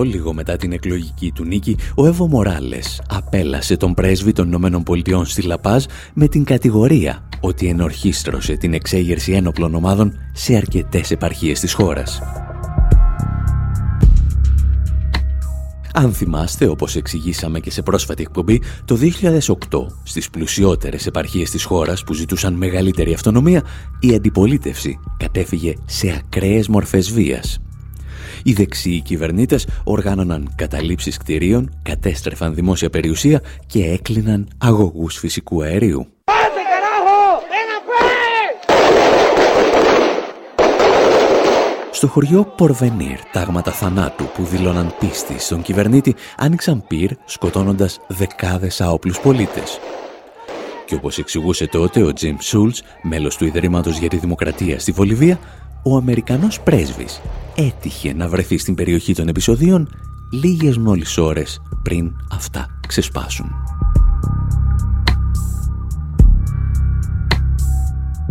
2008, 0.00 0.04
λίγο 0.04 0.32
μετά 0.32 0.56
την 0.56 0.72
εκλογική 0.72 1.32
του 1.32 1.44
νίκη, 1.44 1.76
ο 1.94 2.06
Εύω 2.06 2.26
Μοράλες 2.26 3.02
απέλασε 3.08 3.76
τον 3.76 3.94
πρέσβη 3.94 4.32
των 4.32 4.46
Ηνωμένων 4.46 4.82
Πολιτειών 4.82 5.26
στη 5.26 5.42
Λαπάζ 5.42 5.84
με 6.14 6.28
την 6.28 6.44
κατηγορία 6.44 7.28
ότι 7.40 7.66
ενορχίστρωσε 7.66 8.56
την 8.56 8.74
εξέγερση 8.74 9.32
ένοπλων 9.32 9.74
ομάδων 9.74 10.12
σε 10.32 10.56
αρκετές 10.56 11.10
επαρχίες 11.10 11.60
της 11.60 11.72
χώρας. 11.72 12.20
Αν 15.92 16.12
θυμάστε, 16.12 16.66
όπως 16.66 16.96
εξηγήσαμε 16.96 17.60
και 17.60 17.70
σε 17.70 17.82
πρόσφατη 17.82 18.22
εκπομπή, 18.22 18.62
το 18.84 18.96
2008 18.96 19.86
στις 20.02 20.30
πλουσιότερες 20.30 21.06
επαρχίες 21.06 21.50
της 21.50 21.64
χώρας 21.64 22.04
που 22.04 22.12
ζητούσαν 22.12 22.54
μεγαλύτερη 22.54 23.14
αυτονομία, 23.14 23.62
η 24.00 24.14
αντιπολίτευση 24.14 24.98
κατέφυγε 25.16 25.74
σε 25.84 26.22
ακραίες 26.24 26.68
μορφές 26.68 27.12
βίας. 27.12 27.60
Οι 28.42 28.52
δεξιοί 28.52 29.00
κυβερνήτες 29.00 29.68
οργάνωναν 29.84 30.52
καταλήψεις 30.54 31.16
κτηρίων, 31.16 31.78
κατέστρεφαν 31.82 32.54
δημόσια 32.54 32.90
περιουσία 32.90 33.42
και 33.66 33.84
έκλειναν 33.84 34.48
αγωγούς 34.58 35.18
φυσικού 35.18 35.62
αερίου. 35.62 36.06
Στο 41.98 42.08
χωριό 42.08 42.44
Πορβενίρ, 42.44 43.18
τάγματα 43.32 43.72
θανάτου 43.72 44.24
που 44.34 44.44
δηλώναν 44.44 44.94
πίστη 44.98 45.38
στον 45.38 45.62
κυβερνήτη 45.62 46.14
άνοιξαν 46.36 46.84
πυρ 46.86 47.10
σκοτώνοντας 47.24 47.98
δεκάδες 48.06 48.80
άοπλους 48.80 49.20
πολίτες. 49.20 49.80
Και 50.86 50.94
όπως 50.94 51.18
εξηγούσε 51.18 51.66
τότε 51.66 52.02
ο 52.02 52.12
Τζιμ 52.12 52.36
Σούλτς, 52.40 52.82
μέλος 53.02 53.36
του 53.36 53.44
Ιδρύματος 53.44 53.98
για 53.98 54.08
τη 54.08 54.16
Δημοκρατία 54.16 54.78
στη 54.78 54.92
Βολιβία, 54.92 55.38
ο 55.82 55.96
Αμερικανός 55.96 56.60
πρέσβης 56.60 57.20
έτυχε 57.54 58.12
να 58.12 58.28
βρεθεί 58.28 58.58
στην 58.58 58.74
περιοχή 58.74 59.14
των 59.14 59.28
επεισοδίων 59.28 59.88
λίγες 60.32 60.78
μόλις 60.78 61.18
ώρες 61.18 61.60
πριν 61.82 62.12
αυτά 62.30 62.80
ξεσπάσουν. 62.88 63.50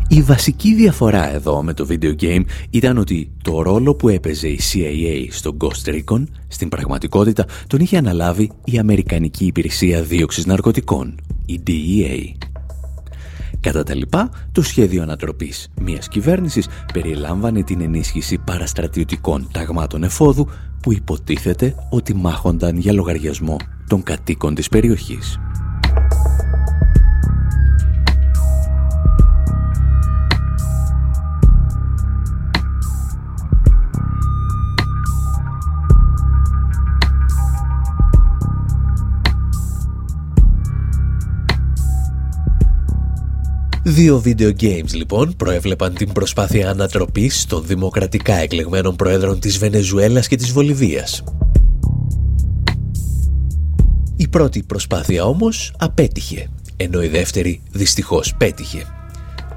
Η 0.10 0.22
βασική 0.22 0.74
διαφορά 0.74 1.34
εδώ 1.34 1.64
με 1.64 1.74
το 1.74 1.88
video 1.90 2.16
game 2.22 2.44
ήταν 2.70 2.98
ότι 2.98 3.32
το 3.44 3.62
ρόλο 3.62 3.96
που 3.96 4.10
έπαιζε 4.10 4.48
η 4.48 4.60
CIA 4.74 5.28
στο 5.30 5.58
Ghost 5.60 5.90
Recon 5.90 6.24
στην 6.48 6.70
πραγματικότητα 6.70 7.46
τον 7.68 7.80
είχε 7.80 7.98
αναλάβει 7.98 8.52
η 8.66 8.78
Αμερικανική 8.78 9.46
Υπηρεσία 9.46 10.02
Δίωξης 10.02 10.46
Ναρκωτικών, 10.46 11.20
η 11.46 11.62
DEA. 11.68 12.48
Κατά 13.68 13.84
τα 13.84 13.96
λοιπά, 13.96 14.30
το 14.52 14.62
σχέδιο 14.62 15.02
ανατροπής 15.02 15.68
μιας 15.82 16.08
κυβέρνησης 16.08 16.68
περιλάμβανε 16.94 17.64
την 17.64 17.82
ενίσχυση 17.82 18.38
παραστρατιωτικών 18.38 19.48
ταγμάτων 19.52 20.04
εφόδου 20.04 20.48
που 20.82 20.94
υποτίθεται 20.94 21.76
ότι 21.90 22.14
μάχονταν 22.14 22.78
για 22.78 22.94
λογαριασμό 22.94 23.56
των 23.88 24.04
κατοίκων 24.04 24.56
της 24.56 24.70
περιοχής. 24.70 25.40
Δύο 43.98 44.22
video 44.26 44.52
games 44.60 44.94
λοιπόν 44.94 45.36
προέβλεπαν 45.38 45.94
την 45.94 46.12
προσπάθεια 46.12 46.70
ανατροπής 46.70 47.46
των 47.46 47.66
δημοκρατικά 47.66 48.34
εκλεγμένων 48.36 48.96
προέδρων 48.96 49.40
της 49.40 49.58
Βενεζουέλας 49.58 50.28
και 50.28 50.36
της 50.36 50.52
Βολιβίας. 50.52 51.24
Η 54.16 54.28
πρώτη 54.28 54.64
προσπάθεια 54.64 55.26
όμως 55.26 55.74
απέτυχε, 55.78 56.50
ενώ 56.78 57.04
η 57.04 57.08
δεύτερη 57.08 57.62
δυστυχώς 57.72 58.36
πέτυχε. 58.38 58.84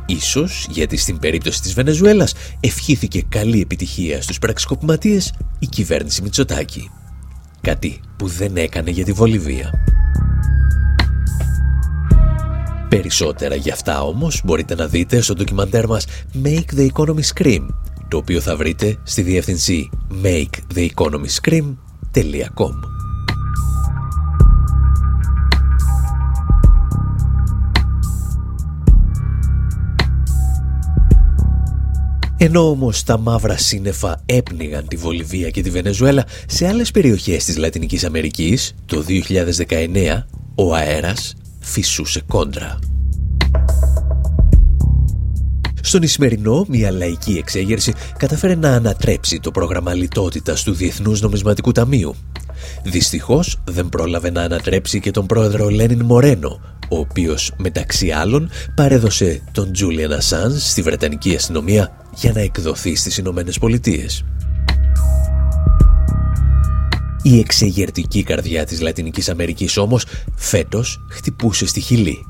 Ίσως 0.06 0.66
γιατί 0.70 0.96
στην 0.96 1.18
περίπτωση 1.18 1.60
της 1.60 1.74
Βενεζουέλας 1.74 2.34
ευχήθηκε 2.60 3.22
καλή 3.28 3.60
επιτυχία 3.60 4.22
στους 4.22 4.38
πραξικοπηματίες 4.38 5.34
η 5.58 5.66
κυβέρνηση 5.66 6.22
Μητσοτάκη. 6.22 6.90
Κάτι 7.60 8.00
που 8.16 8.26
δεν 8.26 8.56
έκανε 8.56 8.90
για 8.90 9.04
τη 9.04 9.12
Βολιβία. 9.12 9.70
Περισσότερα 12.90 13.54
για 13.54 13.72
αυτά 13.72 14.02
όμως 14.02 14.42
μπορείτε 14.44 14.74
να 14.74 14.86
δείτε 14.86 15.20
στο 15.20 15.34
ντοκιμαντέρ 15.34 15.86
μας 15.86 16.06
Make 16.44 16.64
the 16.76 16.88
Economy 16.92 17.22
Scream, 17.34 17.66
το 18.08 18.16
οποίο 18.16 18.40
θα 18.40 18.56
βρείτε 18.56 18.96
στη 19.02 19.22
διεύθυνση 19.22 19.90
maketheeconomyscream.com. 20.22 22.72
Ενώ 32.36 32.70
όμως 32.70 33.02
τα 33.02 33.18
μαύρα 33.18 33.56
σύννεφα 33.56 34.22
έπνιγαν 34.26 34.88
τη 34.88 34.96
Βολιβία 34.96 35.50
και 35.50 35.62
τη 35.62 35.70
Βενεζουέλα 35.70 36.24
σε 36.46 36.68
άλλες 36.68 36.90
περιοχές 36.90 37.44
της 37.44 37.56
Λατινικής 37.56 38.04
Αμερικής, 38.04 38.74
το 38.86 39.04
2019 39.08 40.24
ο 40.54 40.74
αέρας 40.74 41.34
φυσούσε 41.60 42.22
κόντρα. 42.26 42.78
Στον 45.82 46.02
Ισημερινό, 46.02 46.64
μια 46.68 46.90
λαϊκή 46.90 47.32
εξέγερση 47.32 47.92
καταφέρε 48.16 48.54
να 48.54 48.70
ανατρέψει 48.70 49.40
το 49.40 49.50
πρόγραμμα 49.50 49.94
λιτότητας 49.94 50.62
του 50.62 50.72
Διεθνούς 50.72 51.20
Νομισματικού 51.20 51.72
Ταμείου. 51.72 52.14
Δυστυχώς 52.82 53.60
δεν 53.64 53.88
πρόλαβε 53.88 54.30
να 54.30 54.42
ανατρέψει 54.42 55.00
και 55.00 55.10
τον 55.10 55.26
πρόεδρο 55.26 55.68
Λένιν 55.68 56.04
Μορένο, 56.04 56.60
ο 56.88 56.98
οποίος 56.98 57.52
μεταξύ 57.56 58.10
άλλων 58.10 58.50
παρέδωσε 58.74 59.42
τον 59.52 59.72
Τζούλιαν 59.72 60.12
Ασάνς 60.12 60.70
στη 60.70 60.82
Βρετανική 60.82 61.34
αστυνομία 61.34 62.06
για 62.14 62.32
να 62.32 62.40
εκδοθεί 62.40 62.94
στις 62.96 63.18
Ηνωμένες 63.18 63.58
Πολιτείες. 63.58 64.24
Η 67.22 67.38
εξεγερτική 67.38 68.22
καρδιά 68.22 68.64
της 68.64 68.80
Λατινικής 68.80 69.28
Αμερικής 69.28 69.76
όμως 69.76 70.06
φέτος 70.36 71.06
χτυπούσε 71.10 71.66
στη 71.66 71.80
Χιλή 71.80 72.26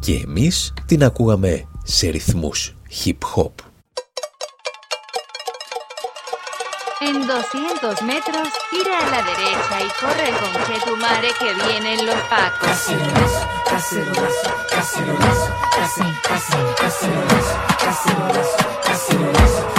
και 0.00 0.22
εμείς 0.26 0.72
την 0.86 1.04
ακούγαμε 1.04 1.68
σε 1.84 2.08
ρυθμούς 2.08 2.74
hip-hop. 3.04 3.52
En 7.08 7.16
200 7.26 8.02
metros, 8.12 8.48
gira 8.70 8.96
a 9.04 9.10
la 9.14 9.20
derecha 9.30 9.76
y 9.86 9.90
corre 10.00 10.28
con 10.40 10.52
que 10.66 10.76
tu 10.86 10.94
madre 11.06 11.28
que 11.40 11.50
vienen 11.62 11.98
los 12.08 12.20
pacos. 12.32 12.68
Cacerolas, 12.68 13.34
cacerolas, 13.70 14.36
cacerolas, 14.74 15.40
cacerolas, 15.76 16.18
cacerolas, 16.30 16.78
cacerolas, 16.82 17.48
cacerolas, 17.84 18.50
cacerolas, 18.86 19.73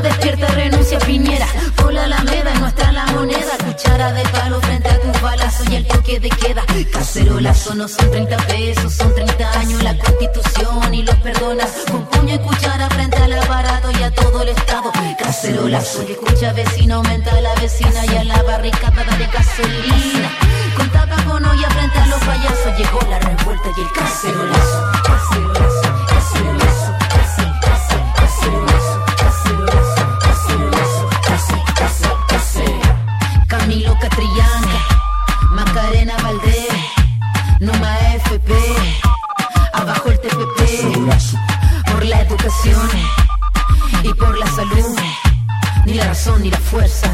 despierta, 0.00 0.46
renuncia, 0.48 0.98
Piñera. 1.00 1.46
Por 1.76 1.92
la 1.92 2.04
alameda, 2.04 2.54
nuestra 2.54 2.92
la 2.92 3.06
moneda. 3.06 3.52
Cuchara 3.64 4.12
de 4.12 4.22
palo 4.28 4.60
frente 4.60 4.88
a 4.88 5.00
tu 5.00 5.12
balazo 5.20 5.64
y 5.70 5.76
el 5.76 5.86
toque 5.86 6.20
de 6.20 6.30
queda. 6.30 6.64
Cacerolazo 6.92 7.74
no 7.74 7.88
son 7.88 8.10
30 8.10 8.36
pesos, 8.46 8.94
son 8.94 9.14
30 9.14 9.58
años 9.58 9.82
la 9.82 9.96
constitución 9.98 10.94
y 10.94 11.02
los 11.02 11.16
perdonas. 11.16 11.70
Con 11.90 12.04
puño 12.06 12.34
y 12.34 12.38
cuchara 12.38 12.88
frente 12.90 13.16
al 13.16 13.32
aparato 13.32 13.90
y 13.90 14.02
a 14.02 14.10
todo 14.10 14.42
el 14.42 14.48
Estado. 14.48 14.92
cacerolazo. 15.18 16.04
Y 16.08 16.12
escucha 16.12 16.52
vecino, 16.52 16.96
aumenta 16.96 17.40
la 17.40 17.54
vecina 17.56 18.06
y 18.06 18.16
a 18.16 18.24
la 18.24 18.42
barricada 18.42 19.04
de 19.18 19.26
gasolina. 19.26 20.30
Con 20.76 20.90
con 21.28 21.44
olla 21.44 21.70
frente 21.70 21.98
a 21.98 22.06
los 22.06 22.20
payasos 22.20 22.78
llegó 22.78 23.00
la 23.08 23.18
revuelta 23.18 23.68
y 23.76 23.80
el. 23.80 23.92
Cacerolazo, 23.92 24.92
cacerolazo, 25.04 25.91
corazones 42.82 43.06
y 44.02 44.14
por 44.14 44.38
la 44.38 44.46
salud. 44.46 44.96
Ni 45.86 45.94
la 45.94 46.06
razón 46.06 46.42
ni 46.42 46.50
la 46.50 46.58
fuerza. 46.58 47.08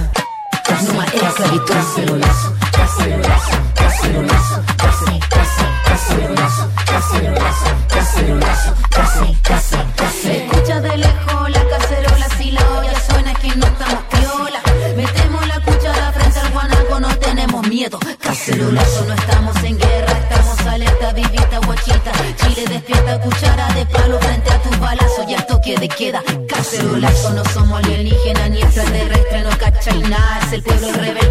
No 0.86 0.94
más 0.94 1.12
esclavitud. 1.12 1.66
Cacerolazo, 1.66 2.54
cacerolazo, 2.72 3.50
cacerolazo, 3.74 4.62
casi, 4.76 5.18
casi, 5.28 5.64
cacerolazo, 5.84 6.70
cacerolazo, 6.86 7.66
cacerolazo, 7.88 8.74
casi, 8.90 9.34
casi, 9.42 9.76
casi. 9.96 10.30
Escucha 10.30 10.80
de 10.80 10.96
lejos 10.98 11.50
la 11.50 11.64
cacerola, 11.70 12.28
si 12.38 12.50
la 12.52 12.70
olla 12.70 13.00
suena 13.00 13.34
que 13.34 13.56
no 13.56 13.66
estamos 13.66 14.02
piola. 14.10 14.60
Metemos 14.96 15.48
la 15.48 15.60
cuchara 15.60 16.12
frente 16.12 16.38
al 16.38 16.50
guanaco, 16.52 17.00
no 17.00 17.16
tenemos 17.16 17.66
miedo. 17.66 17.98
Cacerolazo 18.20 19.04
no 19.06 19.14
No 27.00 27.44
somos 27.54 27.78
alienígenas 27.84 28.50
ni 28.50 28.60
extraterrestres, 28.60 29.44
no 29.44 29.56
cachai 29.56 30.00
nada. 30.02 30.40
Es 30.44 30.52
el 30.52 30.62
pueblo 30.64 30.92
rebelde, 30.94 31.27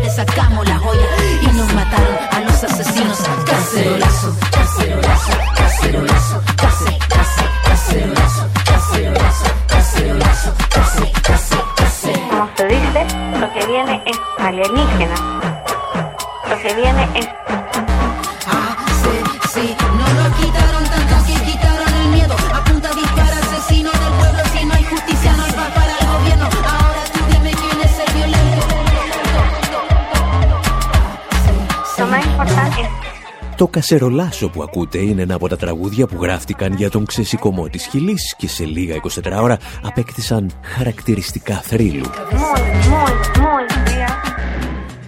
κασερολάσο 33.78 34.50
που 34.50 34.64
ακούτε 34.64 34.98
είναι 34.98 35.22
ένα 35.22 35.36
από 35.36 35.48
τα 35.48 35.58
τραγούδια 35.58 36.08
που 36.08 36.22
γράφτηκαν 36.22 36.74
για 36.74 36.90
τον 36.90 37.06
ξεσηκωμό 37.06 37.68
της 37.68 37.86
χιλής 37.86 38.36
και 38.38 38.48
σε 38.48 38.66
λίγα 38.66 38.96
24 39.02 39.42
ώρα 39.42 39.58
απέκτησαν 39.84 40.52
χαρακτηριστικά 40.62 41.56
θρύλου. 41.56 42.06
muy, 42.06 42.62
muy, 42.92 43.42
muy 43.42 43.66
bien. 43.86 44.10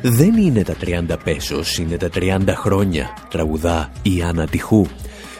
Δεν 0.01 0.37
είναι 0.37 0.63
τα 0.63 0.75
30 1.13 1.15
πέσος, 1.23 1.77
είναι 1.77 1.97
τα 1.97 2.09
30 2.13 2.53
χρόνια, 2.55 3.13
τραγουδά 3.29 3.91
η 4.01 4.21
Άννα 4.21 4.47
Τυχού. 4.47 4.87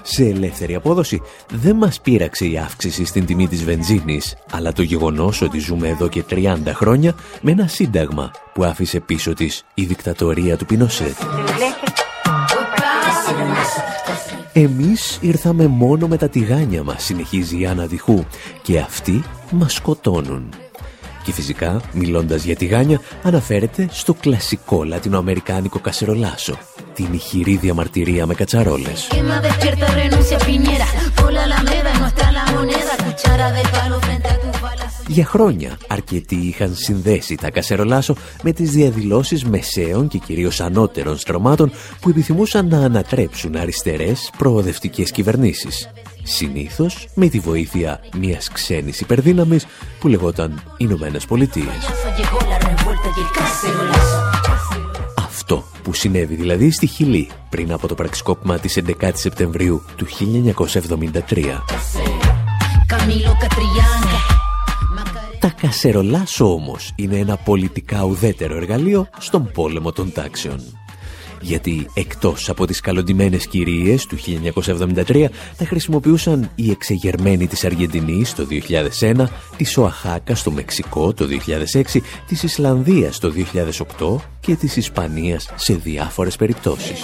Σε 0.02 0.24
ελεύθερη 0.24 0.76
απόδοση 0.76 1.22
δεν 1.52 1.76
μας 1.76 2.02
πείραξε 2.02 2.46
η 2.46 2.58
αύξηση 2.58 3.06
στην 3.06 3.26
τιμή 3.26 3.48
της 3.48 3.64
βενζίνης, 3.64 4.36
αλλά 4.52 4.74
το 4.74 4.82
γεγονός 4.82 5.42
ότι 5.42 5.60
ζούμε 5.60 5.88
εδώ 5.88 6.08
και 6.08 6.24
30 6.30 6.56
χρόνια 6.74 7.16
με 7.42 7.52
ένα 7.52 7.68
σύνταγμα 7.68 8.32
που 8.54 8.64
άφησε 8.64 9.00
πίσω 9.00 9.34
της 9.34 9.66
η 9.74 9.84
δικτατορία 9.84 10.58
του 10.58 10.66
Πινοσέτ. 10.66 11.18
Εμείς 14.62 15.18
ήρθαμε 15.22 15.68
μόνο 15.68 16.08
με 16.08 16.18
τα 16.18 16.30
τηγάνια 16.30 16.84
μας, 16.84 17.04
συνεχίζει 17.04 17.60
η 17.60 17.66
Άννα 17.66 17.88
Τυχού, 17.88 18.26
και 18.62 18.80
αυτοί 18.80 19.24
μας 19.52 19.74
σκοτώνουν. 19.74 20.50
Και 21.24 21.32
φυσικά, 21.32 21.82
μιλώντας 21.94 22.44
για 22.44 22.56
τηγάνια, 22.56 23.02
αναφέρεται 23.24 23.88
στο 23.92 24.14
κλασικό 24.14 24.84
λατινοαμερικάνικο 24.84 25.80
κασερολάσο, 25.80 26.58
την 26.94 27.08
ηχηρή 27.14 27.56
διαμαρτυρία 27.56 28.26
με 28.26 28.34
κατσαρόλες. 28.34 29.08
Quema 35.10 35.18
despierta, 35.18 35.18
renuncia 35.18 35.18
Piñera. 35.18 35.18
Por 35.18 35.18
la 35.18 35.18
Alameda, 35.18 35.18
nuestra 35.18 35.18
la 35.18 35.18
moneda. 35.18 35.18
Cuchara 35.18 35.18
de 35.18 35.18
palo 35.18 35.18
frente 35.18 35.18
a 35.18 35.18
tus 35.18 35.18
balazos. 35.18 35.18
Για 35.18 35.26
χρόνια 35.26 35.78
αρκετοί 35.88 36.36
είχαν 36.36 36.76
συνδέσει 36.76 37.36
τα 37.36 37.52
κασερολάσο 37.52 38.16
με 38.44 38.52
τις 38.52 38.72
διαδηλώσεις 38.72 39.44
μεσαίων 39.46 40.08
και 40.08 40.18
κυρίως 40.18 40.62
ανώτερων 40.62 41.18
στρωμάτων 41.18 41.72
που 42.02 42.10
επιθυμούσαν 42.10 42.68
να 42.68 42.80
ανατρέψουν 42.80 43.56
αριστερές 43.56 44.30
προοδευτικές 44.38 45.12
κυβερνήσεις. 45.12 45.90
Συνήθως 46.24 47.08
με 47.14 47.28
τη 47.28 47.40
βοήθεια 47.40 48.00
μιας 48.18 48.50
ξένης 48.50 49.00
υπερδύναμης 49.00 49.66
που 50.00 50.08
λεγόταν 50.08 50.64
Ηνωμένες 50.78 51.26
Πολιτείες. 51.26 51.90
Llegó 52.18 52.40
la 52.52 52.58
revuelta 52.68 53.08
y 53.16 53.20
el 53.20 53.30
cacerolazo. 53.38 54.20
Αυτό 55.18 55.64
που 55.84 55.94
συνέβη 55.94 56.36
δηλαδή 56.36 56.72
στη 56.72 56.86
Χιλή 56.86 57.30
πριν 57.50 57.72
από 57.72 57.88
το 57.88 57.96
πραξικόπημα 57.96 58.60
της 58.60 58.78
11 59.02 59.12
Σεπτεμβρίου 59.14 59.84
του 59.96 60.06
1973. 60.06 61.60
Camilo 65.40 65.48
Catrillán. 65.48 65.48
Macarena. 65.48 65.50
Τα 65.50 65.54
κασερολάσο 65.62 66.54
όμως 66.54 66.92
είναι 66.96 67.18
ένα 67.18 67.38
πολιτικά 67.38 68.04
ουδέτερο 68.04 68.56
εργαλείο 68.56 69.08
στον 69.20 69.52
πόλεμο 69.52 69.92
των 69.92 70.12
τάξεων. 70.12 70.60
Γιατί 71.42 71.90
εκτός 71.94 72.50
από 72.50 72.66
τις 72.66 72.80
καλοντημένες 72.80 73.48
κυρίες 73.48 74.06
του 74.06 74.18
1973 74.18 75.26
τα 75.58 75.66
χρησιμοποιούσαν 75.66 76.50
οι 76.56 76.72
εξεγερμένοι 76.72 77.48
της 77.48 77.66
Αργεντινής 77.66 78.34
το 78.34 78.48
2001, 79.00 79.28
της 79.58 79.78
Οαχάκα 79.78 80.36
στο 80.36 80.52
Μεξικό 80.52 81.14
το 81.14 81.26
2006, 81.26 82.02
της 82.28 82.44
Ισλανδίας 82.44 83.20
το 83.20 83.30
2008 83.30 84.16
και 84.40 84.56
της 84.56 84.76
Ισπανίας 84.76 85.50
σε 85.56 85.74
διάφορες 85.74 86.36
περιπτώσεις. 86.36 87.04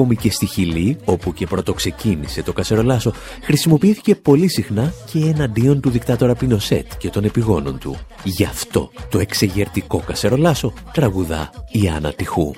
Ακόμη 0.00 0.16
και 0.16 0.30
στη 0.30 0.46
Χιλή, 0.46 0.96
όπου 1.04 1.32
και 1.32 1.46
πρώτο 1.46 1.72
ξεκίνησε 1.72 2.42
το 2.42 2.52
κασερολάσο, 2.52 3.12
χρησιμοποιήθηκε 3.42 4.14
πολύ 4.14 4.48
συχνά 4.48 4.92
και 5.12 5.18
εναντίον 5.18 5.80
του 5.80 5.90
δικτάτορα 5.90 6.34
Πινοσέτ 6.34 6.86
και 6.98 7.10
των 7.10 7.24
επιγόνων 7.24 7.78
του. 7.78 7.96
Γι' 8.24 8.44
αυτό 8.44 8.90
το 9.10 9.18
εξεγερτικό 9.18 10.02
κασερολάσο 10.06 10.72
τραγουδά 10.92 11.50
η 11.72 11.88
Άννα 11.88 12.12
Τυχού. 12.12 12.54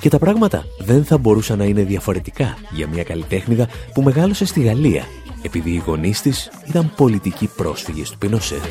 Και 0.00 0.08
τα 0.08 0.18
πράγματα 0.18 0.64
δεν 0.78 1.04
θα 1.04 1.18
μπορούσαν 1.18 1.58
να 1.58 1.64
είναι 1.64 1.82
διαφορετικά 1.82 2.56
για 2.70 2.88
μια 2.88 3.02
καλλιτέχνηδα 3.02 3.68
που 3.94 4.02
μεγάλωσε 4.02 4.44
στη 4.44 4.62
Γαλλία, 4.62 5.04
επειδή 5.42 5.70
οι 5.70 5.82
γονείς 5.86 6.20
της 6.20 6.50
ήταν 6.68 6.92
πολιτικοί 6.96 7.50
πρόσφυγες 7.56 8.10
του 8.10 8.18
Πινοσέτ. 8.18 8.64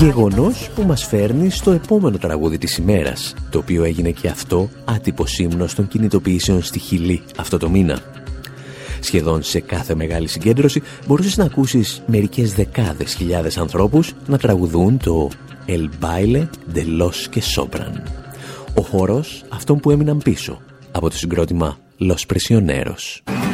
Γεγονός 0.00 0.70
που 0.74 0.82
μας 0.82 1.06
φέρνει 1.06 1.50
στο 1.50 1.70
επόμενο 1.70 2.18
τραγούδι 2.18 2.58
της 2.58 2.76
ημέρας, 2.76 3.34
το 3.50 3.58
οποίο 3.58 3.84
έγινε 3.84 4.10
και 4.10 4.28
αυτό 4.28 4.68
άτυπο 4.84 5.24
ύμνος 5.38 5.74
των 5.74 5.88
κινητοποιήσεων 5.88 6.62
στη 6.62 6.78
Χιλή 6.78 7.22
αυτό 7.36 7.58
το 7.58 7.70
μήνα. 7.70 7.98
Σχεδόν 9.00 9.42
σε 9.42 9.60
κάθε 9.60 9.94
μεγάλη 9.94 10.28
συγκέντρωση 10.28 10.82
μπορούσες 11.06 11.36
να 11.36 11.44
ακούσεις 11.44 12.02
μερικές 12.06 12.52
δεκάδες 12.52 13.14
χιλιάδες 13.14 13.58
ανθρώπους 13.58 14.14
να 14.26 14.38
τραγουδούν 14.38 14.98
το 14.98 15.30
El 15.66 15.88
Baile 16.04 16.48
de 16.74 16.84
los 16.98 17.34
que 17.34 17.40
Sobran. 17.54 18.02
Ο 18.74 18.82
χορός 18.82 19.44
αυτών 19.48 19.80
που 19.80 19.90
έμειναν 19.90 20.18
πίσω 20.18 20.60
από 20.92 21.10
το 21.10 21.16
συγκρότημα 21.16 21.78
Los 21.98 22.34
Prisioneros. 22.34 23.49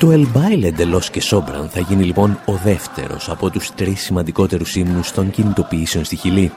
Το 0.00 0.12
El 0.12 0.26
Baile 0.34 0.72
de 0.72 0.86
los 0.86 1.10
que 1.10 1.20
Sobran 1.30 1.68
θα 1.68 1.80
γίνει 1.80 2.04
λοιπόν 2.04 2.40
ο 2.44 2.52
δεύτερος 2.52 3.28
από 3.28 3.50
τους 3.50 3.74
τρεις 3.74 4.00
σημαντικότερους 4.00 4.76
ύμνους 4.76 5.12
των 5.12 5.30
κινητοποιήσεων 5.30 6.04
στη 6.04 6.16
Χιλή. 6.16 6.52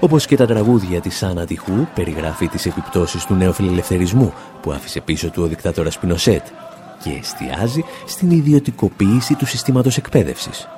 Όπως 0.00 0.26
και 0.26 0.36
τα 0.36 0.46
τραγούδια 0.46 1.00
της 1.00 1.22
Άννα 1.22 1.46
Τυχού 1.46 1.86
περιγράφει 1.94 2.48
τις 2.48 2.66
επιπτώσεις 2.66 3.24
του 3.24 3.34
νεοφιλελευθερισμού 3.34 4.32
που 4.62 4.72
άφησε 4.72 5.00
πίσω 5.00 5.30
του 5.30 5.42
ο 5.42 5.46
δικτάτορας 5.46 5.98
Πινοσέτ 5.98 6.46
και 7.02 7.10
εστιάζει 7.20 7.84
στην 8.06 8.30
ιδιωτικοποίηση 8.30 9.34
του 9.34 9.46
συστήματος 9.46 9.96
εκπαίδευσης. 9.96 10.68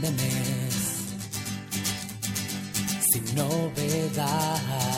de 0.00 0.10
mes, 0.10 0.76
sin 3.10 3.34
novedad. 3.34 4.95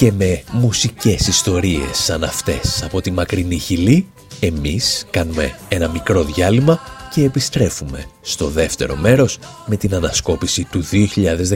και 0.00 0.12
με 0.12 0.42
μουσικές 0.52 1.26
ιστορίες 1.26 1.98
σαν 1.98 2.24
αυτές 2.24 2.82
από 2.82 3.00
τη 3.00 3.10
μακρινή 3.10 3.58
χιλή, 3.58 4.06
εμείς 4.40 5.06
κάνουμε 5.10 5.58
ένα 5.68 5.88
μικρό 5.88 6.24
διάλειμμα 6.24 6.80
και 7.14 7.24
επιστρέφουμε 7.24 8.04
στο 8.20 8.48
δεύτερο 8.48 8.96
μέρος 8.96 9.38
με 9.66 9.76
την 9.76 9.94
ανασκόπηση 9.94 10.64
του 10.64 10.84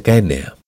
2019. 0.02 0.63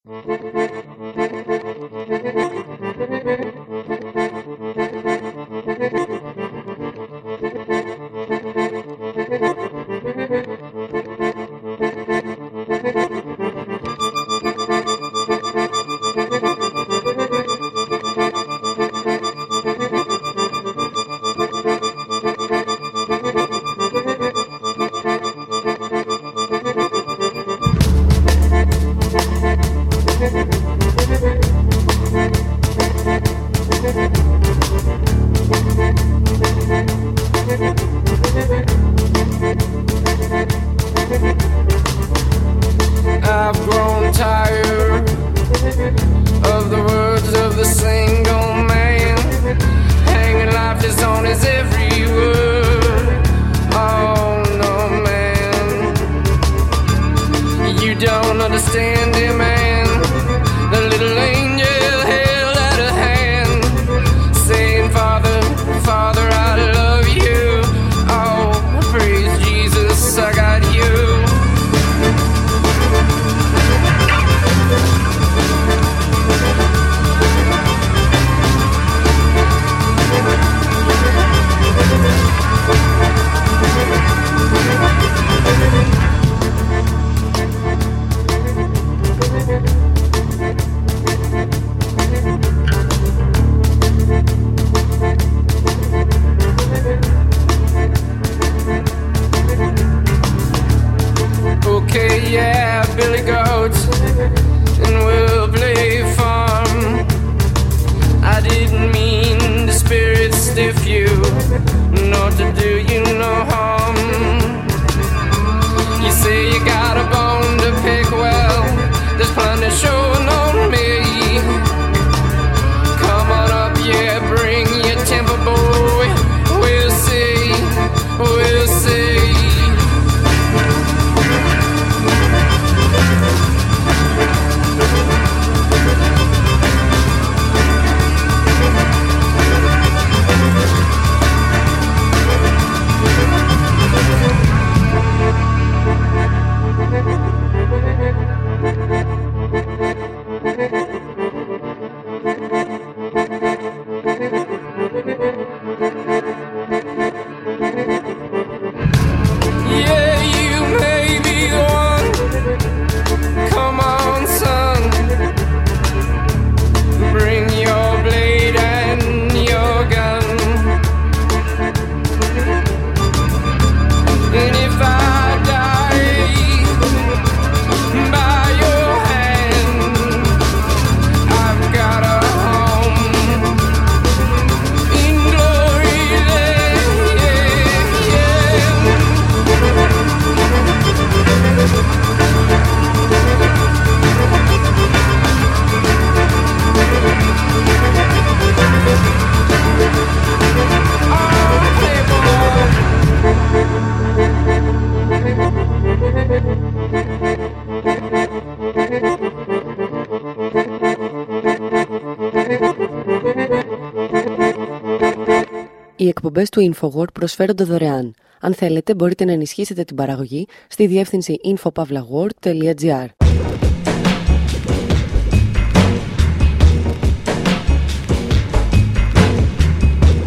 Εκπομπές 216.40 216.48
του 216.48 216.92
InfoWord 216.92 217.12
προσφέρονται 217.12 217.64
δωρεάν. 217.64 218.14
Αν 218.40 218.54
θέλετε, 218.54 218.94
μπορείτε 218.94 219.24
να 219.24 219.32
ενισχύσετε 219.32 219.84
την 219.84 219.96
παραγωγή 219.96 220.46
στη 220.68 220.86
διεύθυνση 220.86 221.36
infopavlagor.gr. 221.44 223.06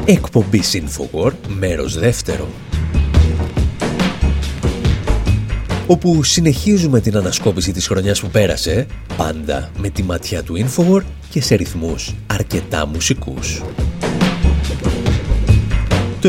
Εκπομπή 0.06 0.62
Infowar, 0.72 1.32
μέρος 1.48 2.00
δεύτερο. 2.00 2.48
Όπου 5.88 6.24
συνεχίζουμε 6.24 7.00
την 7.00 7.17
ανασκόπηση 7.17 7.72
της 7.72 7.88
χρονιάς 7.88 8.22
που 8.22 8.28
πέρασε, 8.28 8.88
πάντα 9.17 9.72
με 9.78 9.89
τη 9.89 10.04
ματιά 10.04 10.43
του 10.43 10.56
Infowar 10.58 11.02
και 11.30 11.41
σε 11.41 11.56
ρυθμούς 11.56 12.15
αρκετά 12.28 12.86
μουσικούς. 12.86 13.62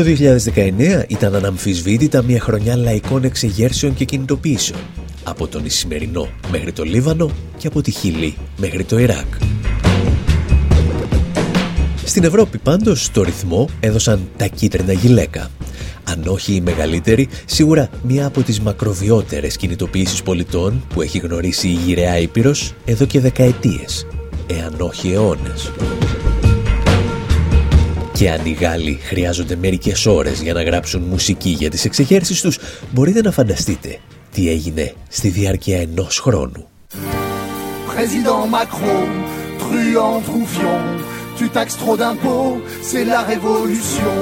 Το 0.01 0.07
2019 0.07 1.03
ήταν 1.07 1.35
αναμφισβήτητα 1.35 2.23
μια 2.23 2.39
χρονιά 2.39 2.75
λαϊκών 2.75 3.23
εξεγέρσεων 3.23 3.93
και 3.93 4.05
κινητοποιήσεων. 4.05 4.79
Από 5.23 5.47
τον 5.47 5.65
Ισημερινό 5.65 6.29
μέχρι 6.51 6.71
το 6.71 6.83
Λίβανο 6.83 7.31
και 7.57 7.67
από 7.67 7.81
τη 7.81 7.91
Χιλή 7.91 8.35
μέχρι 8.57 8.83
το 8.83 8.99
Ιράκ. 8.99 9.25
Στην 12.03 12.23
Ευρώπη 12.23 12.57
πάντως 12.57 13.11
το 13.11 13.23
ρυθμό 13.23 13.69
έδωσαν 13.79 14.29
τα 14.37 14.47
κίτρινα 14.47 14.93
γυλαίκα. 14.93 15.49
Αν 16.03 16.23
όχι 16.27 16.53
η 16.53 16.61
μεγαλύτερη, 16.61 17.27
σίγουρα 17.45 17.89
μία 18.03 18.25
από 18.25 18.41
τις 18.41 18.59
μακροβιότερες 18.59 19.55
κινητοποιήσεις 19.57 20.23
πολιτών 20.23 20.83
που 20.93 21.01
έχει 21.01 21.17
γνωρίσει 21.17 21.67
η 21.67 21.79
γυραιά 21.85 22.17
Ήπειρος 22.17 22.73
εδώ 22.85 23.05
και 23.05 23.19
δεκαετίες, 23.19 24.07
εάν 24.47 24.75
όχι 24.79 25.11
αιώνες. 25.11 25.71
Και 28.21 28.31
αν 28.31 28.45
οι 28.45 28.51
Γάλλοι 28.51 28.99
χρειάζονται 29.03 29.55
μερικές 29.55 30.05
ώρες 30.05 30.41
για 30.41 30.53
να 30.53 30.63
γράψουν 30.63 31.01
μουσική 31.01 31.49
για 31.49 31.69
τις 31.69 31.85
εξεγέρσεις 31.85 32.41
τους, 32.41 32.59
μπορείτε 32.91 33.21
να 33.21 33.31
φανταστείτε 33.31 33.99
τι 34.31 34.49
έγινε 34.49 34.93
στη 35.09 35.27
διάρκεια 35.27 35.81
ενός 35.81 36.19
χρόνου. 36.19 36.67
Président 37.87 38.43
Macron, 38.55 39.09
truand, 39.61 40.19
troufion, 40.27 40.81
tu 41.37 41.45
taxes 41.57 41.77
trop 41.81 41.95
d'impôts, 42.01 42.53
c'est 42.89 43.05
la 43.13 43.21
révolution. 43.31 44.15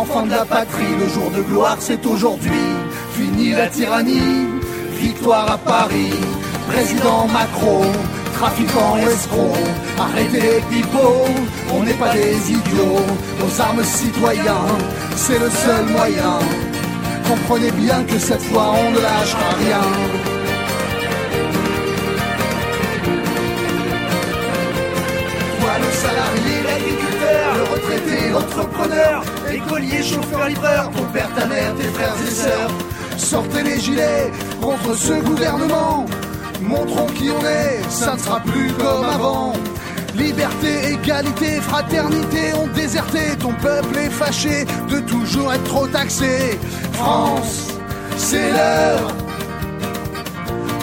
Enfant 0.00 0.24
de 0.28 0.32
la 0.40 0.46
patrie, 0.54 0.94
le 1.02 1.08
jour 1.14 1.28
de 1.36 1.42
gloire 1.50 1.78
c'est 1.88 2.02
aujourd'hui. 2.12 2.66
Fini 3.16 3.48
la 3.60 3.68
tyrannie, 3.76 4.38
victoire 5.04 5.48
à 5.56 5.58
Paris. 5.74 6.16
Président 6.72 7.20
Macron, 7.38 7.84
trafiquants, 8.38 8.96
escrocs, 8.98 9.56
arrêtez 9.98 10.40
les 10.40 10.60
pipeaux, 10.70 11.26
on 11.74 11.82
n'est 11.82 11.94
pas 11.94 12.12
des 12.12 12.52
idiots, 12.52 13.04
aux 13.44 13.60
armes 13.60 13.82
citoyens, 13.82 14.68
c'est 15.16 15.38
le 15.38 15.50
seul 15.50 15.84
moyen. 15.86 16.38
Comprenez 17.28 17.72
bien 17.72 18.04
que 18.04 18.18
cette 18.18 18.42
fois 18.42 18.74
on 18.78 18.90
ne 18.92 19.00
lâchera 19.00 19.50
rien. 19.64 19.84
Voilà 25.60 25.78
le 25.78 25.92
salarié, 26.04 26.54
l'agriculteur, 26.68 27.48
le 27.56 27.64
retraité, 27.74 28.28
l'entrepreneur, 28.30 29.24
l'écolier, 29.50 30.02
chauffeur, 30.02 30.48
livreur, 30.48 30.90
ton 30.96 31.04
père, 31.12 31.30
ta 31.36 31.46
mère, 31.46 31.74
tes 31.74 31.88
frères 31.88 32.14
et 32.26 32.30
sœurs. 32.30 32.70
Sortez 33.16 33.62
les 33.64 33.80
gilets 33.80 34.30
contre 34.62 34.96
ce 34.96 35.14
gouvernement. 35.14 36.06
Montrons 36.60 37.06
qui 37.06 37.30
on 37.30 37.40
est, 37.46 37.80
ça 37.88 38.14
ne 38.14 38.18
sera 38.18 38.40
plus 38.40 38.72
comme 38.72 39.04
avant. 39.04 39.52
Liberté, 40.16 40.92
égalité, 40.92 41.60
fraternité 41.60 42.52
ont 42.54 42.66
déserté. 42.74 43.36
Ton 43.38 43.52
peuple 43.52 43.96
est 43.98 44.10
fâché 44.10 44.64
de 44.90 44.98
toujours 45.00 45.52
être 45.52 45.64
trop 45.64 45.86
taxé. 45.86 46.58
France, 46.92 47.68
c'est 48.16 48.50
l'heure 48.50 49.12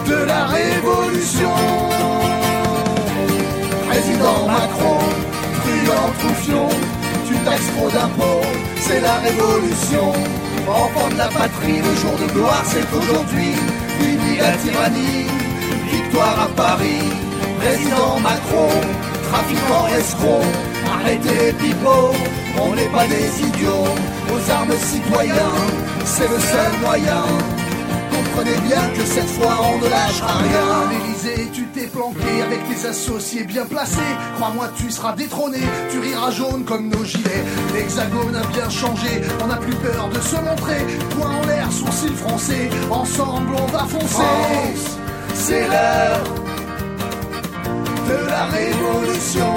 de 0.08 0.16
la 0.26 0.46
révolution. 0.46 1.52
Président 3.90 4.48
Macron, 4.48 5.00
truand, 5.64 6.12
troufion, 6.20 6.70
tu 7.28 7.36
taxes 7.46 7.72
trop 7.78 7.90
d'impôts, 7.90 8.48
c'est 8.82 9.02
la 9.02 9.16
révolution. 9.16 10.14
Enfant 10.68 11.10
de 11.10 11.18
la 11.18 11.28
patrie, 11.28 11.78
le 11.78 11.96
jour 12.02 12.16
de 12.22 12.32
gloire, 12.34 12.64
c'est 12.66 12.88
aujourd'hui. 12.98 13.54
Fini 14.00 14.38
la 14.38 14.52
tyrannie, 14.58 15.28
victoire 15.92 16.40
à 16.42 16.48
Paris. 16.56 17.12
Président 17.60 18.20
Macron, 18.20 18.70
trafiquants, 19.32 19.88
escrocs, 19.98 20.46
arrêtez 20.94 21.54
pipeaux, 21.54 22.12
on 22.62 22.76
n'est 22.76 22.90
pas 22.90 23.06
des 23.08 23.48
idiots. 23.48 23.96
Aux 24.32 24.52
armes 24.52 24.78
citoyens, 24.78 25.56
c'est 26.06 26.30
le 26.30 26.40
seul 26.40 26.80
moyen. 26.82 27.24
Comprenez 28.12 28.58
bien 28.68 28.82
que 28.96 29.06
cette 29.06 29.30
fois 29.30 29.58
on 29.62 29.78
ne 29.80 29.90
lâchera 29.90 30.38
rien. 30.38 30.90
L'Élysée, 30.92 31.50
tu 31.54 31.64
t'es 31.68 31.88
planqué 31.88 32.42
avec 32.46 32.60
tes 32.68 32.88
associés 32.88 33.44
bien 33.44 33.66
placés. 33.66 34.14
Crois-moi, 34.36 34.70
tu 34.78 34.92
seras 34.92 35.14
détrôné, 35.14 35.60
tu 35.92 36.00
riras 36.00 36.32
jaune 36.32 36.64
comme 36.66 36.90
nos 36.90 37.04
gilets. 37.04 37.44
L'hexagone 37.74 38.36
a 38.36 38.46
bien 38.48 38.70
changé, 38.70 39.22
on 39.44 39.48
n'a 39.48 39.58
plus 39.58 39.76
peur 39.76 40.10
de 40.14 40.20
se 40.20 40.36
montrer. 40.36 40.86
Point 41.18 41.32
en 41.32 41.46
l'air, 41.48 41.72
sourcils 41.72 42.16
froncés, 42.16 42.70
ensemble 42.92 43.56
on 43.56 43.68
va 43.68 43.86
foncer. 43.86 44.95
C'est 45.48 45.68
l'heure 45.68 46.24
de 48.10 48.30
la 48.32 48.46
révolution. 48.46 49.54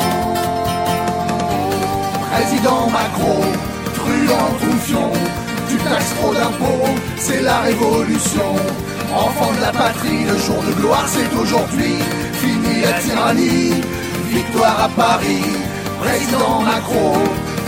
Président 2.31 2.91
Macron, 2.91 3.41
truand, 3.95 4.51
troufion, 4.61 5.11
tu 5.67 5.77
taxes 5.79 6.15
trop 6.21 6.35
d'impôts, 6.35 6.91
c'est 7.17 7.41
la 7.41 7.61
révolution. 7.61 8.51
Enfant 9.15 9.51
de 9.57 9.63
la 9.63 9.73
patrie, 9.73 10.25
le 10.31 10.37
jour 10.37 10.63
de 10.69 10.73
gloire 10.79 11.07
c'est 11.09 11.35
aujourd'hui. 11.35 11.95
Fini 12.35 12.83
la 12.83 12.93
tyrannie, 13.01 13.81
victoire 14.29 14.83
à 14.83 14.89
Paris. 14.91 15.47
Président 16.03 16.61
Macron, 16.71 17.15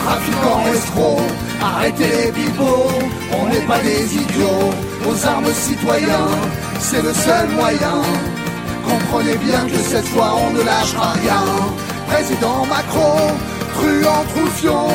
trafiquants, 0.05 0.67
escrocs, 0.75 1.33
arrêtez 1.63 2.11
les 2.27 2.33
pipeaux, 2.33 2.91
on 3.33 3.47
n'est 3.49 3.67
pas 3.67 3.79
des 3.79 4.15
idiots. 4.15 4.75
Aux 5.09 5.27
armes 5.27 5.55
citoyens, 5.55 6.29
c'est 6.81 7.03
le 7.03 7.13
seul 7.13 7.49
moyen. 7.51 8.01
Comprenez 8.89 9.37
bien 9.37 9.67
que 9.67 9.77
cette 9.77 10.07
fois 10.07 10.35
on 10.45 10.51
ne 10.53 10.63
lâchera 10.63 11.13
rien. 11.23 11.45
Président 12.09 12.67
Macron, 12.67 13.21
truand, 13.75 14.25
troufion, 14.35 14.89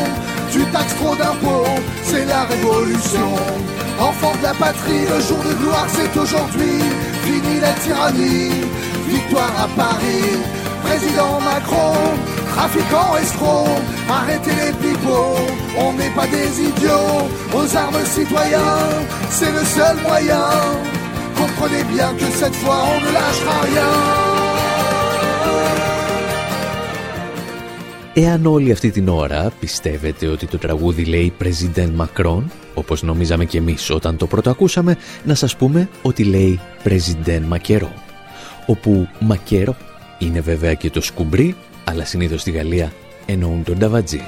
tu 0.51 0.65
taxes 0.65 0.95
trop 0.95 1.15
d'impôts, 1.15 1.79
c'est 2.03 2.25
la 2.25 2.43
révolution. 2.43 3.31
Enfant 3.99 4.33
de 4.39 4.43
la 4.43 4.53
patrie, 4.53 5.05
le 5.13 5.19
jour 5.21 5.41
de 5.47 5.53
gloire 5.61 5.87
c'est 5.87 6.19
aujourd'hui. 6.19 6.79
Fini 7.23 7.59
la 7.61 7.73
tyrannie, 7.83 8.51
victoire 9.07 9.53
à 9.57 9.67
Paris. 9.79 10.39
Président 10.83 11.39
Macron, 11.39 11.95
trafiquants, 12.55 13.15
escrocs, 13.19 13.81
arrêtez 14.09 14.51
les 14.51 14.71
pipeaux, 14.73 15.37
on 15.79 15.93
n'est 15.93 16.11
pas 16.11 16.27
des 16.27 16.61
idiots. 16.61 17.27
Aux 17.53 17.75
armes 17.75 18.05
citoyens, 18.05 18.83
c'est 19.29 19.51
le 19.51 19.65
seul 19.65 19.95
moyen. 20.03 20.94
Comprenez 21.45 21.85
bien 21.95 22.09
que 22.19 22.27
cette 22.41 22.57
fois 22.61 22.79
on 22.93 22.97
ne 23.05 23.11
lâchera 23.17 23.55
rien. 23.67 23.89
Εάν 28.13 28.45
όλη 28.45 28.71
αυτή 28.71 28.91
την 28.91 29.07
ώρα 29.07 29.51
πιστεύετε 29.59 30.27
ότι 30.27 30.47
το 30.47 30.57
τραγούδι 30.57 31.05
λέει 31.05 31.33
President 31.43 31.91
Macron, 31.97 32.43
όπως 32.73 33.03
νομίζαμε 33.03 33.45
κι 33.45 33.57
εμείς 33.57 33.89
όταν 33.89 34.17
το 34.17 34.27
πρώτο 34.27 34.49
ακούσαμε, 34.49 34.97
να 35.23 35.35
σας 35.35 35.55
πούμε 35.55 35.89
ότι 36.01 36.23
λέει 36.23 36.59
President 36.83 37.41
Μακέρο, 37.47 37.91
όπου 38.65 39.07
Μακέρο 39.19 39.75
είναι 40.19 40.41
βέβαια 40.41 40.73
και 40.73 40.89
το 40.89 41.01
σκουμπρί, 41.01 41.55
αλλά 41.83 42.05
συνήθως 42.05 42.41
στη 42.41 42.51
Γαλλία 42.51 42.93
εννοούν 43.25 43.63
τον 43.63 43.79
Ταβατζή. 43.79 44.21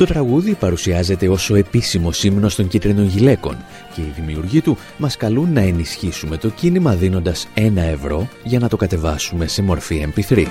Το 0.00 0.06
τραγούδι 0.06 0.54
παρουσιάζεται 0.54 1.28
ως 1.28 1.50
ο 1.50 1.54
επίσημος 1.54 2.24
ύμνος 2.24 2.54
των 2.54 2.68
κίτρινων 2.68 3.06
γυλαίκων 3.06 3.56
και 3.94 4.00
οι 4.00 4.12
δημιουργοί 4.16 4.60
του 4.60 4.76
μας 4.96 5.16
καλούν 5.16 5.52
να 5.52 5.60
ενισχύσουμε 5.60 6.36
το 6.36 6.48
κίνημα 6.48 6.94
δίνοντας 6.94 7.48
ένα 7.54 7.82
ευρώ 7.82 8.28
για 8.44 8.58
να 8.58 8.68
το 8.68 8.76
κατεβάσουμε 8.76 9.46
σε 9.46 9.62
μορφή 9.62 10.12
MP3. 10.14 10.46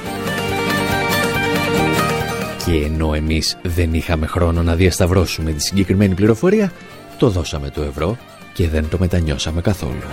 Και 2.66 2.72
ενώ 2.86 3.14
εμείς 3.14 3.58
δεν 3.64 3.94
είχαμε 3.94 4.26
χρόνο 4.26 4.64
να 4.64 4.76
διασταυρώσουμε 4.76 5.52
τη 5.52 5.62
συγκεκριμένη 5.62 6.14
πληροφορία, 6.14 6.72
το 7.18 7.30
δώσαμε 7.30 7.70
το 7.70 7.82
ευρώ 7.82 8.18
και 8.54 8.68
δεν 8.68 8.90
το 8.90 8.98
μετανιώσαμε 9.00 9.62
καθόλου. 9.62 10.04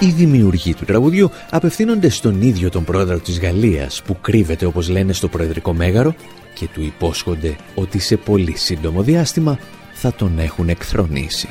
Οι 0.00 0.10
δημιουργοί 0.10 0.74
του 0.74 0.84
τραγουδιού 0.84 1.30
απευθύνονται 1.50 2.08
στον 2.08 2.42
ίδιο 2.42 2.70
τον 2.70 2.84
πρόεδρο 2.84 3.18
της 3.18 3.40
Γαλλίας 3.40 4.02
που 4.02 4.20
κρύβεται 4.20 4.66
όπως 4.66 4.88
λένε 4.88 5.12
στο 5.12 5.28
προεδρικό 5.28 5.72
μέγαρο 5.72 6.14
και 6.56 6.68
του 6.72 6.82
υπόσχονται 6.82 7.56
ότι 7.74 7.98
σε 7.98 8.16
πολύ 8.16 8.56
σύντομο 8.56 9.02
διάστημα 9.02 9.58
θα 9.92 10.12
τον 10.12 10.38
έχουν 10.38 10.68
εκθρονήσει. 10.68 11.48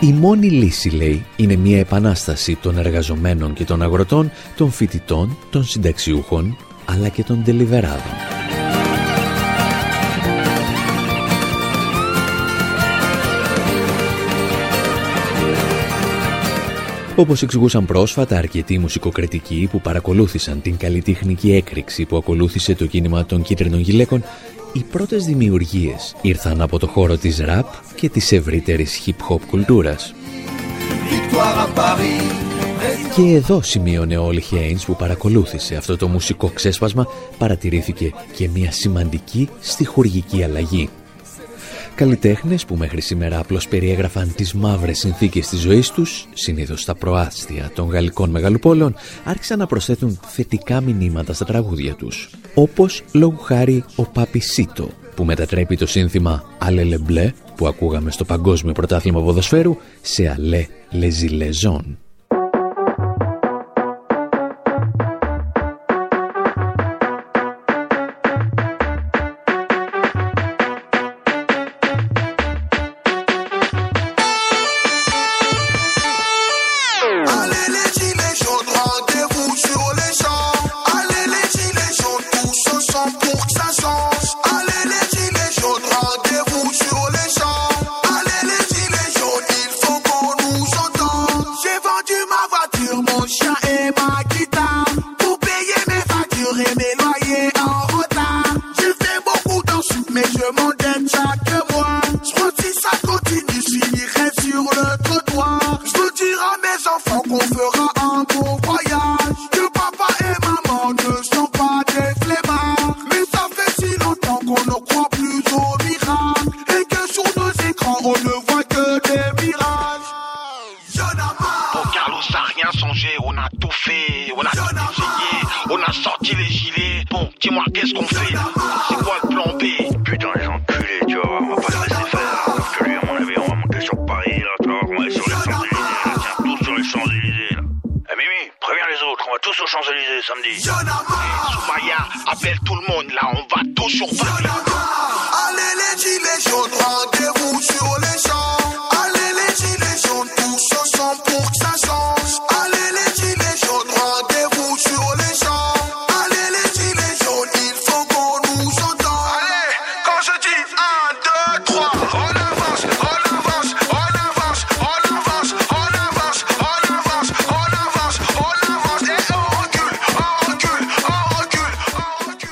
Η 0.00 0.12
μόνη 0.12 0.50
λύση, 0.50 0.88
λέει, 0.88 1.24
είναι 1.36 1.56
μια 1.56 1.78
επανάσταση 1.78 2.56
των 2.62 2.78
εργαζομένων 2.78 3.52
και 3.52 3.64
των 3.64 3.82
αγροτών, 3.82 4.30
των 4.56 4.70
φοιτητών, 4.70 5.36
των 5.50 5.64
συνταξιούχων, 5.64 6.56
αλλά 6.84 7.08
και 7.08 7.22
των 7.22 7.44
τελιβεράδων. 7.44 8.35
Όπως 17.18 17.42
εξηγούσαν 17.42 17.84
πρόσφατα 17.84 18.36
αρκετοί 18.36 18.78
μουσικοκριτικοί 18.78 19.68
που 19.70 19.80
παρακολούθησαν 19.80 20.62
την 20.62 20.76
καλλιτεχνική 20.76 21.52
έκρηξη 21.52 22.04
που 22.04 22.16
ακολούθησε 22.16 22.74
το 22.74 22.86
κίνημα 22.86 23.26
των 23.26 23.42
κίτρινων 23.42 23.80
γυλαίκων, 23.80 24.22
οι 24.72 24.84
πρώτες 24.90 25.24
δημιουργίες 25.24 26.16
ήρθαν 26.22 26.60
από 26.60 26.78
το 26.78 26.86
χώρο 26.86 27.16
της 27.16 27.38
ραπ 27.38 27.66
και 27.94 28.08
της 28.08 28.32
ευρύτερης 28.32 29.02
hip-hop 29.06 29.40
κουλτούρας. 29.50 30.14
Και 33.14 33.22
εδώ 33.22 33.62
σημείωνε 33.62 34.16
ο 34.16 34.24
Όλι 34.24 34.40
Χέινς 34.40 34.84
που 34.84 34.96
παρακολούθησε 34.96 35.76
αυτό 35.76 35.96
το 35.96 36.08
μουσικό 36.08 36.50
ξέσπασμα 36.54 37.06
παρατηρήθηκε 37.38 38.12
και 38.36 38.48
μια 38.48 38.72
σημαντική 38.72 39.48
στοιχουργική 39.60 40.42
αλλαγή. 40.42 40.88
Καλλιτέχνες 41.96 42.64
που 42.64 42.76
μέχρι 42.76 43.00
σήμερα 43.00 43.38
απλώς 43.38 43.68
περιέγραφαν 43.68 44.34
τις 44.34 44.54
μαύρες 44.54 44.98
συνθήκες 44.98 45.48
της 45.48 45.60
ζωής 45.60 45.90
τους, 45.90 46.28
συνήθως 46.34 46.80
στα 46.80 46.94
προάστια 46.94 47.70
των 47.74 47.88
γαλλικών 47.88 48.30
μεγαλοπόλεων, 48.30 48.94
άρχισαν 49.24 49.58
να 49.58 49.66
προσθέτουν 49.66 50.18
θετικά 50.26 50.80
μηνύματα 50.80 51.32
στα 51.32 51.44
τραγούδια 51.44 51.94
τους. 51.94 52.30
Όπως 52.54 53.02
λόγου 53.12 53.38
χάρη 53.38 53.84
ο 53.96 54.02
Πάπη 54.02 54.38
Σίτο, 54.38 54.90
που 55.14 55.24
μετατρέπει 55.24 55.76
το 55.76 55.86
σύνθημα 55.86 56.44
«Αλέ 56.58 56.84
Λεμπλέ» 56.84 57.32
που 57.56 57.66
ακούγαμε 57.66 58.10
στο 58.10 58.24
Παγκόσμιο 58.24 58.72
Πρωτάθλημα 58.72 59.22
Ποδοσφαίρου 59.22 59.76
σε 60.00 60.28
«Αλέ 60.28 60.66
Λεζιλεζόν». 60.90 61.98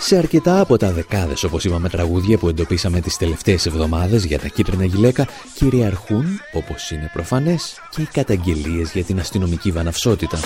Σε 0.06 0.16
αρκετά 0.16 0.60
από 0.60 0.76
τα 0.76 0.92
δεκάδες, 0.92 1.44
όπως 1.44 1.64
είπαμε, 1.64 1.88
τραγούδια 1.88 2.38
που 2.38 2.48
εντοπίσαμε 2.48 3.00
τις 3.00 3.16
τελευταίες 3.16 3.66
εβδομάδες 3.66 4.24
για 4.24 4.38
τα 4.38 4.48
κίτρινα 4.48 4.84
γυλαίκα, 4.84 5.26
κυριαρχούν, 5.54 6.40
όπως 6.52 6.90
είναι 6.90 7.10
προφανές, 7.12 7.80
και 7.90 8.02
οι 8.02 8.08
καταγγελίες 8.12 8.92
για 8.92 9.04
την 9.04 9.18
αστυνομική 9.20 9.70
βαναυσότητα. 9.70 10.38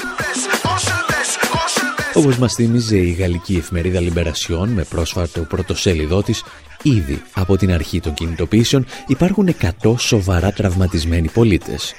Όπως 2.14 2.38
μας 2.38 2.54
θύμιζε 2.54 2.96
η 2.96 3.10
γαλλική 3.10 3.56
εφημερίδα 3.56 4.00
Λιμπερασιόν 4.00 4.68
με 4.68 4.84
πρόσφατο 4.84 5.40
πρωτοσέλιδό 5.40 6.22
της, 6.22 6.44
ήδη 6.82 7.22
από 7.32 7.56
την 7.56 7.72
αρχή 7.72 8.00
των 8.00 8.14
κινητοποιήσεων 8.14 8.86
υπάρχουν 9.06 9.54
100 9.82 9.94
σοβαρά 9.98 10.52
τραυματισμένοι 10.52 11.28
πολίτες. 11.28 11.94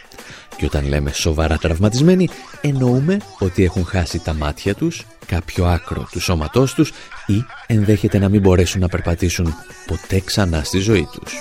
Και 0.58 0.66
όταν 0.66 0.88
λέμε 0.88 1.12
σοβαρά 1.12 1.58
τραυματισμένοι, 1.58 2.30
εννοούμε 2.62 3.18
ότι 3.40 3.64
έχουν 3.64 3.86
χάσει 3.86 4.20
τα 4.20 4.34
μάτια 4.34 4.76
τους, 4.76 5.06
κάποιο 5.26 5.66
άκρο 5.66 6.08
του 6.12 6.20
σώματός 6.20 6.74
τους 6.74 6.92
ή 7.30 7.46
ενδέχεται 7.68 8.18
να 8.20 8.30
μην 8.30 8.42
μπορέσουν 8.42 8.82
να 8.82 8.88
περπατήσουν 8.88 9.54
ποτέ 9.86 10.20
ξανά 10.20 10.64
στη 10.64 10.80
ζωή 10.80 11.08
τους. 11.12 11.34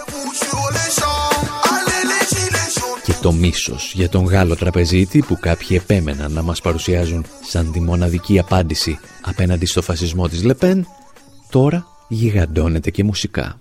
Και 3.05 3.12
το 3.22 3.33
μίσος 3.33 3.92
για 3.94 4.09
τον 4.09 4.24
Γάλλο 4.24 4.57
τραπεζίτη 4.57 5.18
που 5.20 5.38
κάποιοι 5.40 5.81
επέμεναν 5.83 6.33
να 6.33 6.42
μας 6.42 6.61
παρουσιάζουν 6.61 7.24
σαν 7.48 7.72
τη 7.72 7.81
μοναδική 7.81 8.38
απάντηση 8.38 8.98
απέναντι 9.22 9.66
στο 9.66 9.83
φασισμό 9.83 10.29
της 10.29 10.44
Λεπέν, 10.44 10.87
τώρα 11.51 11.87
γιγαντώνεται 12.09 12.90
και 12.90 13.05
μουσικά. 13.05 13.61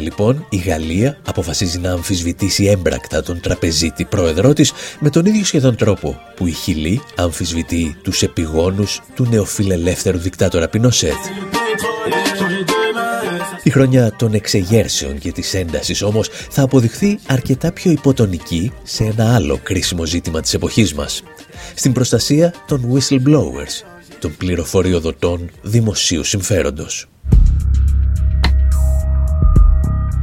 Λοιπόν 0.00 0.46
η 0.48 0.56
Γαλλία 0.56 1.18
αποφασίζει 1.26 1.78
να 1.78 1.92
αμφισβητήσει 1.92 2.64
έμπρακτα 2.64 3.22
τον 3.22 3.40
τραπεζίτη 3.40 4.04
πρόεδρό 4.04 4.52
της 4.52 4.72
με 5.00 5.10
τον 5.10 5.26
ίδιο 5.26 5.44
σχεδόν 5.44 5.76
τρόπο 5.76 6.20
που 6.36 6.46
η 6.46 6.52
Χιλή 6.52 7.02
αμφισβητεί 7.16 7.96
τους 8.02 8.22
επιγόνους 8.22 9.00
του 9.14 9.26
νεοφιλελεύθερου 9.30 10.18
δικτάτορα 10.18 10.68
Πινοσέτ. 10.68 11.16
Η 13.62 13.70
χρονιά 13.70 14.16
των 14.16 14.34
εξεγέρσεων 14.34 15.18
και 15.18 15.32
της 15.32 15.54
έντασης 15.54 16.02
όμως 16.02 16.28
θα 16.50 16.62
αποδειχθεί 16.62 17.18
αρκετά 17.26 17.72
πιο 17.72 17.90
υποτονική 17.90 18.72
σε 18.82 19.04
ένα 19.04 19.34
άλλο 19.34 19.60
κρίσιμο 19.62 20.04
ζήτημα 20.04 20.40
της 20.40 20.54
εποχής 20.54 20.94
μας. 20.94 21.22
Στην 21.74 21.92
προστασία 21.92 22.54
των 22.66 22.92
whistleblowers, 22.92 23.84
των 24.18 24.36
πληροφοριοδοτών 24.36 25.50
δημοσίου 25.62 26.24
συμφέροντος. 26.24 27.11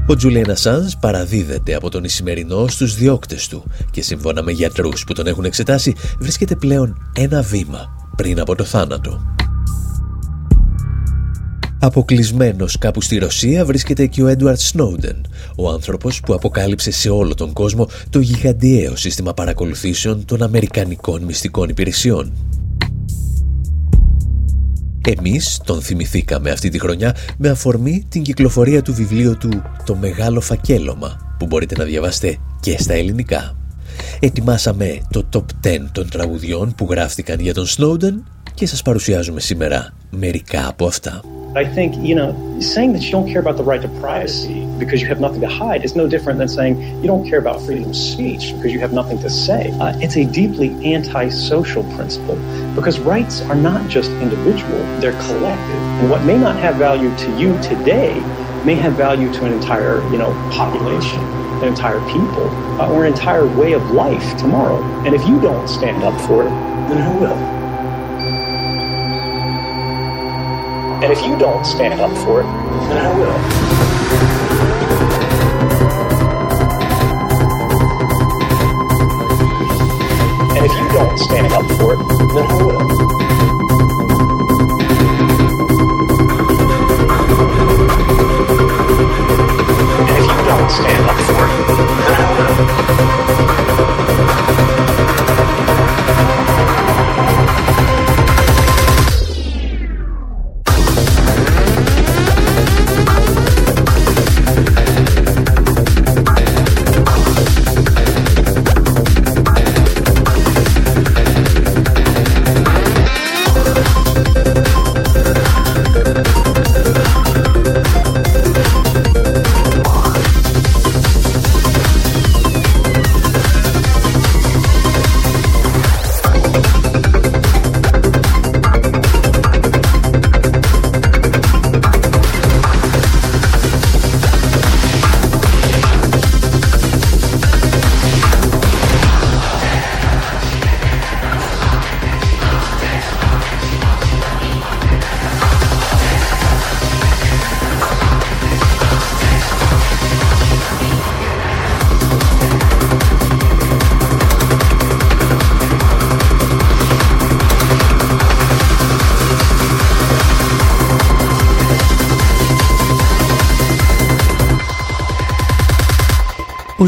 Ο 0.09 0.15
Τζούλιαν 0.15 0.49
Ασάνς 0.49 0.97
παραδίδεται 0.97 1.75
από 1.75 1.89
τον 1.89 2.03
Ισημερινό 2.03 2.67
στους 2.67 2.95
διώκτες 2.95 3.47
του 3.47 3.63
και 3.91 4.01
σύμφωνα 4.01 4.43
με 4.43 4.51
γιατρούς 4.51 5.03
που 5.03 5.13
τον 5.13 5.27
έχουν 5.27 5.45
εξετάσει 5.45 5.95
βρίσκεται 6.19 6.55
πλέον 6.55 7.11
ένα 7.15 7.41
βήμα 7.41 8.09
πριν 8.15 8.39
από 8.39 8.55
το 8.55 8.63
θάνατο. 8.63 9.21
Αποκλεισμένος 11.79 12.77
κάπου 12.77 13.01
στη 13.01 13.17
Ρωσία 13.17 13.65
βρίσκεται 13.65 14.05
και 14.05 14.23
ο 14.23 14.27
Έντουαρτ 14.27 14.59
Σνόντεν, 14.59 15.25
ο 15.55 15.69
άνθρωπος 15.69 16.19
που 16.19 16.33
αποκάλυψε 16.33 16.91
σε 16.91 17.09
όλο 17.09 17.33
τον 17.33 17.53
κόσμο 17.53 17.87
το 18.09 18.19
γιγαντιαίο 18.19 18.95
σύστημα 18.95 19.33
παρακολουθήσεων 19.33 20.25
των 20.25 20.43
Αμερικανικών 20.43 21.23
μυστικών 21.23 21.69
υπηρεσιών. 21.69 22.33
Εμείς 25.17 25.59
τον 25.63 25.81
θυμηθήκαμε 25.81 26.51
αυτή 26.51 26.69
τη 26.69 26.79
χρονιά 26.79 27.15
με 27.37 27.49
αφορμή 27.49 28.05
την 28.09 28.21
κυκλοφορία 28.23 28.81
του 28.81 28.93
βιβλίου 28.93 29.37
του 29.37 29.61
«Το 29.85 29.95
Μεγάλο 29.95 30.41
Φακέλωμα» 30.41 31.35
που 31.39 31.45
μπορείτε 31.45 31.75
να 31.77 31.83
διαβάσετε 31.83 32.37
και 32.59 32.77
στα 32.79 32.93
ελληνικά. 32.93 33.55
Ετοιμάσαμε 34.19 35.01
το 35.11 35.29
top 35.33 35.67
10 35.67 35.77
των 35.91 36.09
τραγουδιών 36.09 36.75
που 36.75 36.87
γράφτηκαν 36.89 37.39
για 37.39 37.53
τον 37.53 37.65
Σνόντεν 37.65 38.27
και 38.53 38.67
σας 38.67 38.81
παρουσιάζουμε 38.81 39.39
σήμερα 39.39 39.93
μερικά 40.09 40.67
από 40.67 40.85
αυτά. 40.85 41.21
I 41.55 41.65
think, 41.65 41.95
you 41.97 42.13
know, 42.13 42.59
saying 42.59 42.93
that 42.93 43.01
you 43.01 43.11
don't 43.11 43.27
care 43.27 43.41
about 43.41 43.57
the 43.57 43.63
right 43.63 43.81
to 43.81 43.87
privacy 43.87 44.67
because 44.77 45.01
you 45.01 45.07
have 45.07 45.19
nothing 45.19 45.41
to 45.41 45.47
hide 45.47 45.83
is 45.83 45.95
no 45.95 46.07
different 46.07 46.37
than 46.37 46.47
saying 46.47 46.79
you 47.01 47.07
don't 47.07 47.27
care 47.27 47.39
about 47.39 47.59
freedom 47.61 47.89
of 47.89 47.95
speech 47.95 48.53
because 48.53 48.71
you 48.71 48.79
have 48.79 48.93
nothing 48.93 49.17
to 49.19 49.31
say. 49.31 49.71
Uh, 49.79 49.97
it's 49.97 50.15
a 50.15 50.25
deeply 50.25 50.93
anti-social 50.93 51.83
principle 51.95 52.35
because 52.75 52.99
rights 52.99 53.41
are 53.41 53.55
not 53.55 53.89
just 53.89 54.11
individual, 54.11 54.77
they're 54.99 55.19
collective. 55.23 55.81
And 55.99 56.09
what 56.11 56.23
may 56.23 56.37
not 56.37 56.55
have 56.57 56.75
value 56.75 57.15
to 57.17 57.39
you 57.39 57.59
today 57.63 58.13
may 58.63 58.75
have 58.75 58.93
value 58.93 59.33
to 59.33 59.45
an 59.45 59.53
entire, 59.53 60.01
you 60.11 60.19
know, 60.19 60.31
population, 60.51 61.19
an 61.63 61.67
entire 61.67 61.99
people, 62.11 62.47
uh, 62.79 62.91
or 62.91 63.05
an 63.05 63.11
entire 63.11 63.47
way 63.57 63.73
of 63.73 63.89
life 63.89 64.37
tomorrow. 64.37 64.83
And 65.03 65.15
if 65.15 65.27
you 65.27 65.41
don't 65.41 65.67
stand 65.67 66.03
up 66.03 66.19
for 66.27 66.43
it, 66.43 66.49
then 66.89 67.11
who 67.11 67.19
will? 67.21 67.58
And 71.01 71.13
if 71.13 71.25
you 71.25 71.37
don't 71.37 71.63
stand 71.63 72.01
up 72.01 72.11
for 72.25 72.41
it, 72.41 72.43
then 72.43 72.97
I 72.97 73.15
will. 73.15 73.31
And 80.57 80.65
if 80.65 80.73
you 80.73 80.87
don't 80.91 81.17
stand 81.17 81.53
up 81.53 81.65
for 81.79 81.93
it, 81.93 81.99
then 82.33 82.45
I 82.45 82.63
will. 82.63 82.81
And 90.01 90.17
if 90.17 90.25
you 90.27 90.43
don't 90.43 90.69
stand 90.69 91.08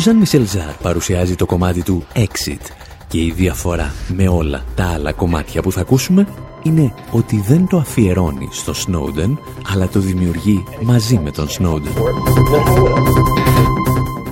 Ζαν 0.02 0.18
Μισελ 0.18 0.47
Ζάρ 0.47 0.74
παρουσιάζει 0.82 1.36
το 1.36 1.45
κομμάτι 1.45 1.84
του 1.84 2.04
Exit 2.16 2.72
και 3.08 3.18
η 3.18 3.34
διαφορά 3.36 3.93
με 4.16 4.28
όλα 4.28 4.64
τα 4.76 4.86
άλλα 4.86 5.12
κομμάτια 5.12 5.62
που 5.62 5.72
θα 5.72 5.82
ακούσουμε 5.82 6.28
είναι 6.64 6.93
ότι 7.12 7.43
δεν 7.47 7.68
το 7.68 7.78
αφιερώνει 7.78 8.47
στο 8.52 8.74
Snowden, 8.74 9.38
αλλά 9.74 9.88
το 9.88 9.99
δημιουργεί 9.99 10.64
μαζί 10.82 11.20
με 11.24 11.32
τον 11.32 11.47
Snowden. 11.47 12.02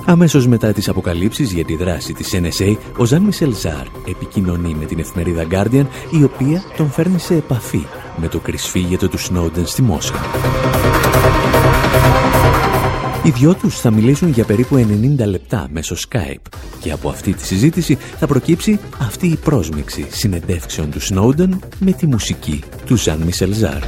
Αμέσως 0.04 0.46
μετά 0.46 0.72
τις 0.72 0.88
αποκαλύψεις 0.88 1.52
για 1.52 1.64
τη 1.64 1.76
δράση 1.76 2.12
της 2.12 2.34
NSA, 2.34 2.76
ο 2.96 3.04
Ζαν 3.04 3.22
Μισελ 3.22 3.54
Ζάρ 3.54 3.86
επικοινωνεί 4.08 4.74
με 4.74 4.84
την 4.84 4.98
εφημερίδα 4.98 5.46
Guardian, 5.50 5.86
η 6.10 6.22
οποία 6.22 6.62
τον 6.76 6.90
φέρνει 6.90 7.18
σε 7.18 7.34
επαφή 7.34 7.86
με 8.16 8.28
το 8.28 8.38
κρυσφύγετο 8.38 9.08
του 9.08 9.18
Snowden 9.18 9.64
στη 9.64 9.82
Μόσχα. 9.82 10.20
Οι 13.22 13.30
δυο 13.30 13.54
τους 13.54 13.80
θα 13.80 13.90
μιλήσουν 13.90 14.28
για 14.28 14.44
περίπου 14.44 14.86
90 15.20 15.26
λεπτά 15.26 15.68
μέσω 15.72 15.96
Skype 16.08 16.58
και 16.80 16.92
από 16.92 17.08
αυτή 17.08 17.32
τη 17.32 17.46
συζήτηση 17.46 17.98
θα 18.18 18.26
προκύψει 18.26 18.78
αυτή 18.98 19.26
η 19.26 19.36
πρόσμιξη 19.36 20.06
συνεντεύξεων 20.10 20.90
του 20.90 21.00
Snowden 21.00 21.48
με 21.78 21.92
τη 21.92 22.06
μουσική 22.06 22.62
του 22.86 22.96
Ζαν 22.96 23.20
Μισελ 23.20 23.52
Ζάρ. 23.52 23.82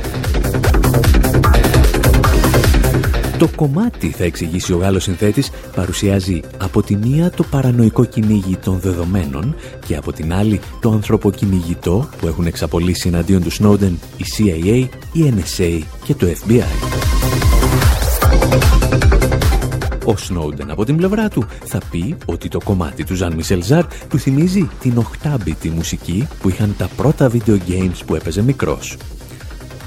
Το 3.38 3.48
κομμάτι, 3.56 4.08
θα 4.08 4.24
εξηγήσει 4.24 4.72
ο 4.72 4.76
Γάλλος 4.76 5.02
συνθέτης, 5.02 5.50
παρουσιάζει 5.74 6.40
από 6.58 6.82
τη 6.82 6.96
μία 6.96 7.30
το 7.30 7.42
παρανοϊκό 7.42 8.04
κυνήγι 8.04 8.56
των 8.56 8.78
δεδομένων 8.78 9.54
και 9.86 9.96
από 9.96 10.12
την 10.12 10.32
άλλη 10.32 10.60
το 10.80 10.90
ανθρωποκυνηγητό 10.90 12.08
που 12.20 12.26
έχουν 12.26 12.46
εξαπολύσει 12.46 13.08
εναντίον 13.08 13.42
του 13.42 13.52
Snowden 13.52 13.92
η 14.16 14.24
CIA, 14.36 14.88
η 15.12 15.32
NSA 15.36 15.80
και 16.04 16.14
το 16.14 16.26
FBI. 16.26 17.11
Ο 20.04 20.16
Σνόντεν 20.16 20.70
από 20.70 20.84
την 20.84 20.96
πλευρά 20.96 21.28
του 21.28 21.46
θα 21.64 21.80
πει 21.90 22.16
ότι 22.24 22.48
το 22.48 22.60
κομμάτι 22.64 23.04
του 23.04 23.14
Ζαν 23.14 23.34
Μισελ 23.34 23.62
του 24.08 24.18
θυμίζει 24.18 24.68
την 24.80 24.98
οχτάμπιτη 24.98 25.70
μουσική 25.70 26.28
που 26.40 26.48
είχαν 26.48 26.74
τα 26.78 26.88
πρώτα 26.96 27.30
video 27.30 27.58
games 27.68 28.00
που 28.06 28.14
έπαιζε 28.14 28.42
μικρός. 28.42 28.96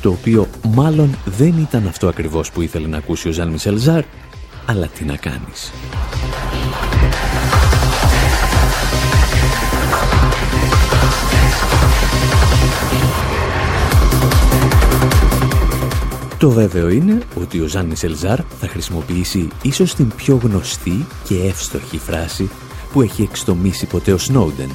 Το 0.01 0.09
οποίο 0.09 0.47
μάλλον 0.63 1.15
δεν 1.25 1.57
ήταν 1.57 1.87
αυτό 1.87 2.07
ακριβώς 2.07 2.51
που 2.51 2.61
ήθελε 2.61 2.87
να 2.87 2.97
ακούσει 2.97 3.27
ο 3.27 3.31
Ζαν 3.31 3.49
Μισελ 3.49 4.03
αλλά 4.65 4.87
τι 4.87 5.03
να 5.05 5.15
κάνεις. 5.15 5.71
Το 16.45 16.51
βέβαιο 16.51 16.89
είναι 16.89 17.19
ότι 17.37 17.59
ο 17.59 17.67
Ζαν 17.67 17.85
Μισελζάρ 17.85 18.39
θα 18.59 18.67
χρησιμοποιήσει 18.67 19.47
ίσως 19.63 19.95
την 19.95 20.11
πιο 20.15 20.35
γνωστή 20.35 21.05
και 21.27 21.35
εύστοχη 21.35 21.97
φράση 21.97 22.49
που 22.93 23.01
έχει 23.01 23.21
εξτομίσει 23.21 23.87
ποτέ 23.87 24.11
ο 24.13 24.17
Σνόντεν 24.17 24.69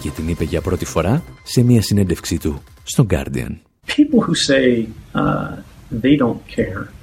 και 0.00 0.10
την 0.10 0.28
είπε 0.28 0.44
για 0.44 0.60
πρώτη 0.60 0.84
φορά 0.84 1.22
σε 1.42 1.62
μια 1.62 1.82
συνέντευξή 1.82 2.38
του 2.38 2.62
στον 2.82 3.06
Guardian. 3.10 3.56
People 3.86 4.20
who 4.26 4.34
say 4.50 4.86
uh, 5.14 5.54
they 6.02 6.16
don't 6.16 6.40
care 6.56 7.01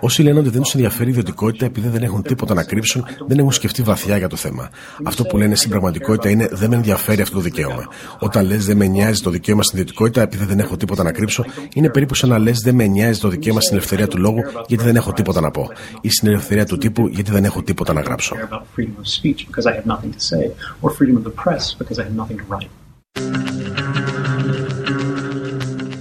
Όσοι 0.00 0.22
λένε 0.22 0.38
ότι 0.38 0.48
δεν 0.48 0.62
τους 0.62 0.74
ενδιαφέρει 0.74 1.08
η 1.08 1.10
ιδιωτικότητα 1.10 1.64
επειδή 1.64 1.88
δεν 1.88 2.02
έχουν 2.02 2.22
τίποτα 2.22 2.54
να 2.54 2.64
κρύψουν, 2.64 3.04
δεν 3.26 3.38
έχουν 3.38 3.52
σκεφτεί 3.52 3.82
βαθιά 3.82 4.16
για 4.16 4.28
το 4.28 4.36
θέμα. 4.36 4.70
Αυτό 5.04 5.24
που 5.24 5.36
λένε 5.36 5.54
στην 5.54 5.70
πραγματικότητα 5.70 6.30
είναι 6.30 6.48
δεν 6.52 6.70
με 6.70 6.76
ενδιαφέρει 6.76 7.20
αυτό 7.20 7.34
το 7.34 7.40
δικαίωμα. 7.40 7.84
Όταν 8.18 8.46
λες 8.46 8.64
δεν 8.64 8.76
με 8.76 8.86
νοιάζει 8.86 9.22
το 9.22 9.30
δικαίωμα 9.30 9.62
στην 9.62 9.78
ιδιωτικότητα 9.78 10.22
επειδή 10.22 10.44
δεν 10.44 10.58
έχω 10.58 10.76
τίποτα 10.76 11.02
να 11.02 11.12
κρύψω, 11.12 11.44
είναι 11.74 11.90
περίπου 11.90 12.14
σαν 12.14 12.28
να 12.28 12.38
λες 12.38 12.58
δεν 12.58 12.74
με 12.74 12.86
νοιάζει 12.86 13.20
το 13.20 13.28
δικαίωμα 13.28 13.60
στην 13.60 13.76
ελευθερία 13.76 14.08
του 14.08 14.18
λόγου 14.18 14.40
γιατί 14.66 14.84
δεν 14.84 14.96
έχω 14.96 15.12
τίποτα 15.12 15.40
να 15.40 15.50
πω. 15.50 15.70
Ή 16.00 16.10
στην 16.10 16.28
ελευθερία 16.28 16.66
του 16.66 16.78
τύπου 16.78 17.06
γιατί 17.06 17.30
δεν 17.30 17.44
έχω 17.44 17.62
τίποτα 17.62 17.92
να 17.92 18.00
γράψω. 18.00 18.36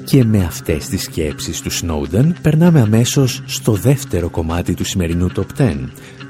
Και 0.06 0.24
με 0.24 0.44
αυτές 0.44 0.88
τις 0.88 1.04
σκέψεις 1.04 1.62
του 1.62 1.72
Σνόντεν 1.72 2.36
περνάμε 2.42 2.82
αμέσως 2.82 3.44
στο 3.46 3.72
δεύτερο 3.72 4.30
κομμάτι 4.30 4.74
του 4.74 4.84
σημερινού 4.84 5.32
Top 5.36 5.62
10 5.62 5.90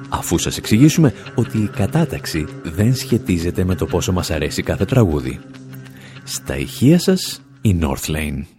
αφού 0.09 0.37
σας 0.37 0.57
εξηγήσουμε 0.57 1.13
ότι 1.35 1.57
η 1.57 1.67
κατάταξη 1.67 2.45
δεν 2.63 2.95
σχετίζεται 2.95 3.63
με 3.63 3.75
το 3.75 3.85
πόσο 3.85 4.11
μας 4.11 4.31
αρέσει 4.31 4.63
κάθε 4.63 4.85
τραγούδι. 4.85 5.39
Στα 6.23 6.57
ηχεία 6.57 6.99
σας 6.99 7.41
η 7.61 7.79
North 7.81 8.11
Lane. 8.11 8.54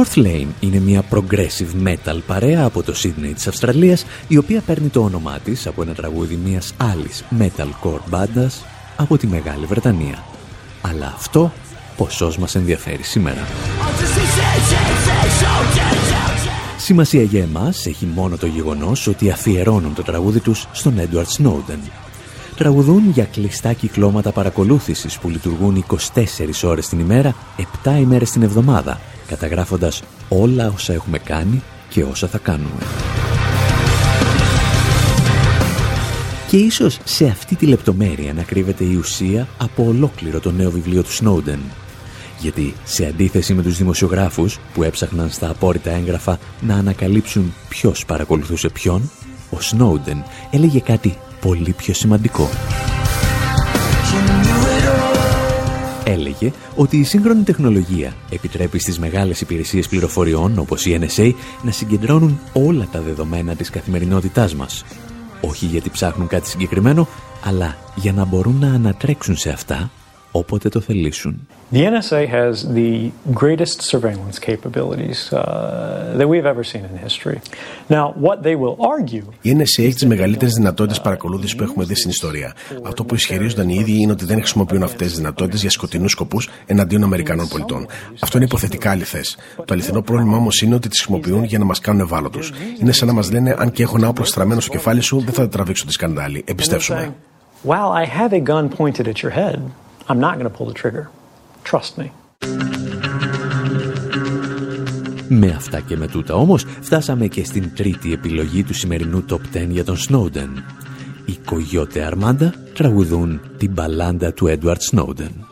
North 0.00 0.18
Lane 0.18 0.46
είναι 0.60 0.78
μια 0.78 1.02
progressive 1.10 1.86
metal 1.86 2.18
παρέα 2.26 2.64
από 2.64 2.82
το 2.82 2.94
Sydney 3.02 3.32
της 3.34 3.46
Αυστραλίας 3.46 4.04
η 4.28 4.36
οποία 4.36 4.60
παίρνει 4.60 4.88
το 4.88 5.02
όνομά 5.02 5.38
της 5.44 5.66
από 5.66 5.82
ένα 5.82 5.92
τραγούδι 5.92 6.38
μιας 6.44 6.74
άλλης 6.76 7.24
metalcore 7.38 8.00
μπάντας 8.08 8.64
από 8.96 9.18
τη 9.18 9.26
Μεγάλη 9.26 9.66
Βρετανία. 9.66 10.24
Αλλά 10.80 11.12
αυτό 11.16 11.52
ποσός 11.96 12.38
μας 12.38 12.54
ενδιαφέρει 12.54 13.02
σήμερα. 13.02 13.46
Σημασία 16.78 17.22
για 17.22 17.42
εμάς 17.42 17.86
έχει 17.86 18.06
μόνο 18.06 18.36
το 18.36 18.46
γεγονός 18.46 19.06
ότι 19.06 19.30
αφιερώνουν 19.30 19.94
το 19.94 20.02
τραγούδι 20.02 20.40
τους 20.40 20.66
στον 20.72 20.94
Edward 20.98 21.42
Snowden. 21.42 21.90
Τραγουδούν 22.56 23.10
για 23.10 23.24
κλειστά 23.24 23.72
κυκλώματα 23.72 24.32
παρακολούθησης 24.32 25.18
που 25.18 25.28
λειτουργούν 25.28 25.84
24 26.14 26.62
ώρες 26.62 26.88
την 26.88 26.98
ημέρα, 26.98 27.34
7 27.84 27.98
ημέρες 28.00 28.30
την 28.30 28.42
εβδομάδα 28.42 29.00
καταγράφοντας 29.30 30.02
όλα 30.28 30.72
όσα 30.74 30.92
έχουμε 30.92 31.18
κάνει 31.18 31.62
και 31.88 32.02
όσα 32.02 32.28
θα 32.28 32.38
κάνουμε. 32.38 32.82
Και 36.48 36.56
ίσως 36.56 36.98
σε 37.04 37.26
αυτή 37.26 37.56
τη 37.56 37.66
λεπτομέρεια 37.66 38.32
να 38.32 38.42
κρύβεται 38.42 38.84
η 38.84 38.94
ουσία 38.94 39.48
από 39.58 39.84
ολόκληρο 39.86 40.40
το 40.40 40.50
νέο 40.50 40.70
βιβλίο 40.70 41.02
του 41.02 41.12
Σνόντεν. 41.12 41.60
Γιατί 42.40 42.74
σε 42.84 43.06
αντίθεση 43.06 43.54
με 43.54 43.62
τους 43.62 43.76
δημοσιογράφους 43.76 44.58
που 44.74 44.82
έψαχναν 44.82 45.30
στα 45.30 45.50
απόρριτα 45.50 45.90
έγγραφα 45.90 46.38
να 46.60 46.74
ανακαλύψουν 46.74 47.54
ποιος 47.68 48.04
παρακολουθούσε 48.04 48.68
ποιον, 48.68 49.10
ο 49.50 49.60
Σνόντεν 49.60 50.24
έλεγε 50.50 50.80
κάτι 50.80 51.18
πολύ 51.40 51.72
πιο 51.72 51.94
σημαντικό 51.94 52.48
έλεγε 56.10 56.52
ότι 56.76 56.96
η 56.96 57.04
σύγχρονη 57.04 57.42
τεχνολογία 57.42 58.14
επιτρέπει 58.30 58.78
στις 58.78 58.98
μεγάλες 58.98 59.40
υπηρεσίες 59.40 59.88
πληροφοριών 59.88 60.58
όπως 60.58 60.86
η 60.86 60.98
NSA 61.02 61.32
να 61.62 61.70
συγκεντρώνουν 61.70 62.40
όλα 62.52 62.88
τα 62.92 63.00
δεδομένα 63.00 63.54
της 63.54 63.70
καθημερινότητάς 63.70 64.54
μας. 64.54 64.84
Όχι 65.40 65.66
γιατί 65.66 65.90
ψάχνουν 65.90 66.26
κάτι 66.26 66.48
συγκεκριμένο, 66.48 67.08
αλλά 67.44 67.76
για 67.94 68.12
να 68.12 68.24
μπορούν 68.24 68.58
να 68.58 68.72
ανατρέξουν 68.72 69.36
σε 69.36 69.50
αυτά 69.50 69.90
όποτε 70.30 70.68
το 70.68 70.80
θελήσουν. 70.80 71.48
The 71.72 71.84
NSA 71.84 72.26
has 72.26 72.54
the 72.74 73.10
greatest 73.42 73.80
surveillance 73.82 74.38
capabilities 74.40 75.32
uh, 75.32 76.16
that 76.18 76.28
we've 76.28 76.48
ever 76.54 76.64
seen 76.64 76.82
in 76.90 76.96
history. 77.08 77.38
Now, 77.88 78.04
what 78.26 78.42
they 78.42 78.56
will 78.56 78.76
argue. 78.94 79.24
Η 79.42 79.56
NSA 79.58 79.84
έχει 79.84 79.94
τις 79.94 80.06
μεγαλύτερες 80.06 80.54
δυνατότητες 80.54 81.00
παρακολούθησης 81.00 81.56
που 81.56 81.62
έχουμε 81.62 81.84
δει 81.84 81.94
στην 81.94 82.10
ιστορία. 82.10 82.54
Αυτό 82.82 83.04
που 83.04 83.14
ισχυρίζονταν 83.14 83.68
οι 83.68 83.76
ίδιοι 83.80 83.96
είναι 84.00 84.12
ότι 84.12 84.24
δεν 84.24 84.36
χρησιμοποιούν 84.36 84.82
αυτές 84.82 85.06
τις 85.06 85.16
δυνατότητες 85.16 85.60
για 85.60 85.70
σκοτεινούς 85.70 86.10
σκοπούς 86.10 86.48
εναντίον 86.66 87.02
Αμερικανών 87.02 87.48
πολιτών. 87.48 87.86
Αυτό 88.20 88.36
είναι 88.36 88.46
υποθετικά 88.46 88.90
αληθές. 88.90 89.36
Το 89.56 89.74
αληθινό 89.74 90.02
πρόβλημα 90.02 90.36
όμως 90.36 90.60
είναι 90.60 90.74
ότι 90.74 90.88
τις 90.88 91.00
χρησιμοποιούν 91.00 91.44
για 91.44 91.58
να 91.58 91.64
μας 91.64 91.80
κάνουν 91.80 92.00
ευάλωτους. 92.00 92.52
Είναι 92.80 92.92
σαν 92.92 93.08
να 93.08 93.14
μας 93.14 93.32
λένε 93.32 93.54
αν 93.58 93.70
και 93.70 93.82
έχω 93.82 93.96
ένα 93.96 94.08
όπλο 94.08 94.24
στραμμένο 94.24 94.60
στο 94.60 94.70
κεφάλι 94.70 95.00
σου, 95.00 95.20
δεν 95.20 95.34
θα 95.34 95.48
τραβήξω 95.48 95.86
τη 95.86 95.92
σκανδάλη. 95.92 96.44
Εμπιστεύσουμε. 96.46 97.14
While 97.62 97.92
I 97.92 98.06
have 98.06 98.32
a 98.32 98.40
gun 98.40 98.70
pointed 98.70 99.06
at 99.06 99.18
your 99.22 99.32
head, 99.40 99.60
I'm 100.10 100.18
not 100.18 100.34
going 100.38 100.50
to 100.50 100.56
pull 100.58 100.68
the 100.72 100.78
trigger. 100.82 101.04
Trust 101.70 101.98
me. 101.98 102.10
Με 105.28 105.50
αυτά 105.50 105.80
και 105.80 105.96
με 105.96 106.06
τούτα 106.06 106.34
όμως 106.34 106.64
φτάσαμε 106.80 107.26
και 107.26 107.44
στην 107.44 107.74
τρίτη 107.74 108.12
επιλογή 108.12 108.64
του 108.64 108.74
σημερινού 108.74 109.24
Top 109.30 109.56
10 109.56 109.66
για 109.68 109.84
τον 109.84 109.96
Snowden. 110.08 110.48
Οι 111.24 111.38
Κογιώτε 111.44 112.02
Αρμάντα 112.04 112.54
τραγουδούν 112.74 113.40
την 113.56 113.72
μπαλάντα 113.72 114.32
του 114.32 114.58
Edward 114.58 114.76
Snowden. 114.90 115.49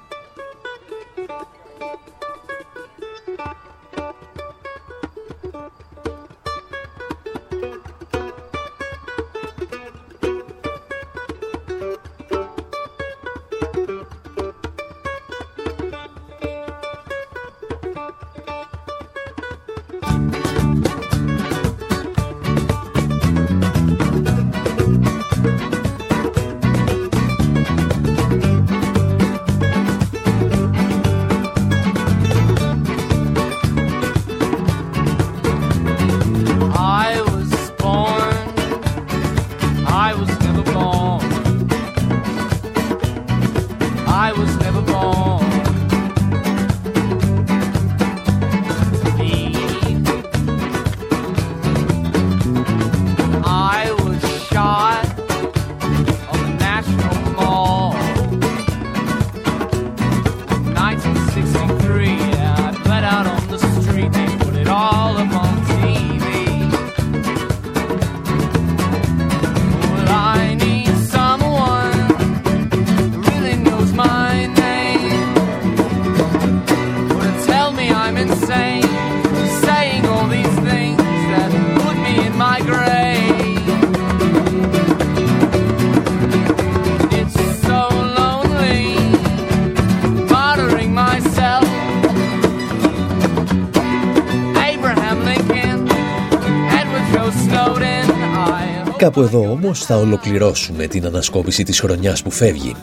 Κάπου 99.09 99.23
εδώ 99.23 99.51
όμως 99.51 99.85
θα 99.85 99.97
ολοκληρώσουμε 99.97 100.87
την 100.87 101.07
ανασκόπηση 101.07 101.63
της 101.63 101.81
χρονιάς 101.81 102.23
που 102.23 102.31
φεύγει. 102.31 102.75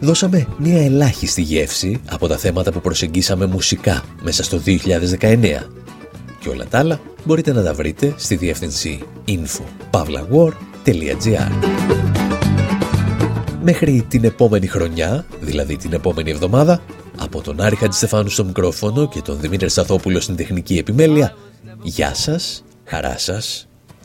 Δώσαμε 0.00 0.46
μια 0.58 0.84
ελάχιστη 0.84 1.42
γεύση 1.42 2.00
από 2.08 2.26
τα 2.26 2.36
θέματα 2.36 2.72
που 2.72 2.80
προσεγγίσαμε 2.80 3.46
μουσικά 3.46 4.04
μέσα 4.22 4.42
στο 4.42 4.60
2019. 4.66 4.76
Και 6.40 6.48
όλα 6.48 6.66
τα 6.70 6.78
άλλα 6.78 7.00
μπορείτε 7.24 7.52
να 7.52 7.62
τα 7.62 7.74
βρείτε 7.74 8.14
στη 8.16 8.36
διεύθυνση 8.36 9.00
info.pavlawar.gr 9.28 11.50
Μέχρι 13.62 14.06
την 14.08 14.24
επόμενη 14.24 14.66
χρονιά, 14.66 15.24
δηλαδή 15.40 15.76
την 15.76 15.92
επόμενη 15.92 16.30
εβδομάδα, 16.30 16.80
από 17.18 17.40
τον 17.40 17.60
Άρη 17.60 17.76
Χατζηστεφάνου 17.76 18.28
στο 18.28 18.44
μικρόφωνο 18.44 19.08
και 19.08 19.20
τον 19.20 19.40
Δημήτρη 19.40 19.68
Σταθόπουλο 19.68 20.20
στην 20.20 20.36
τεχνική 20.36 20.78
επιμέλεια, 20.78 21.34
γεια 21.82 22.14
σας, 22.14 22.64
χαρά 22.84 23.18
σας 23.18 23.67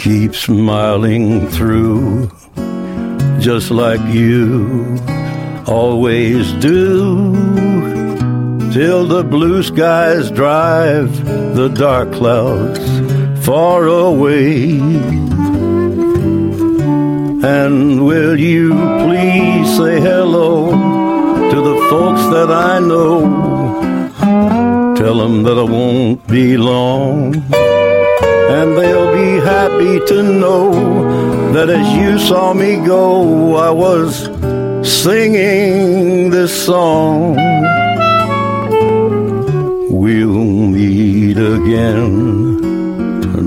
keep 0.00 0.34
smiling 0.34 1.46
through, 1.48 2.26
just 3.38 3.70
like 3.70 4.00
you 4.14 4.96
always 5.66 6.52
do, 6.52 7.34
till 8.72 9.04
the 9.06 9.22
blue 9.22 9.62
skies 9.62 10.30
drive 10.30 11.12
the 11.54 11.68
dark 11.68 12.10
clouds 12.14 12.80
far 13.44 13.88
away. 13.88 14.78
And 17.42 18.06
will 18.06 18.40
you 18.40 18.70
please 19.04 19.76
say 19.76 20.00
hello 20.00 20.70
to 21.50 21.56
the 21.56 21.76
folks 21.90 22.22
that 22.34 22.50
I 22.50 22.78
know? 22.78 23.20
Tell 24.96 25.18
them 25.18 25.42
that 25.42 25.58
I 25.58 25.62
won't 25.62 26.26
be 26.26 26.56
long 26.56 27.34
happy 29.80 30.04
to 30.04 30.22
know 30.22 31.52
that 31.52 31.70
as 31.70 31.88
you 31.96 32.18
saw 32.18 32.52
me 32.52 32.76
go, 32.84 33.56
I 33.56 33.70
was 33.70 34.24
singing 34.86 36.30
this 36.30 36.66
song. 36.66 37.36
We'll 39.90 40.44
meet 40.76 41.38
again, 41.38 42.60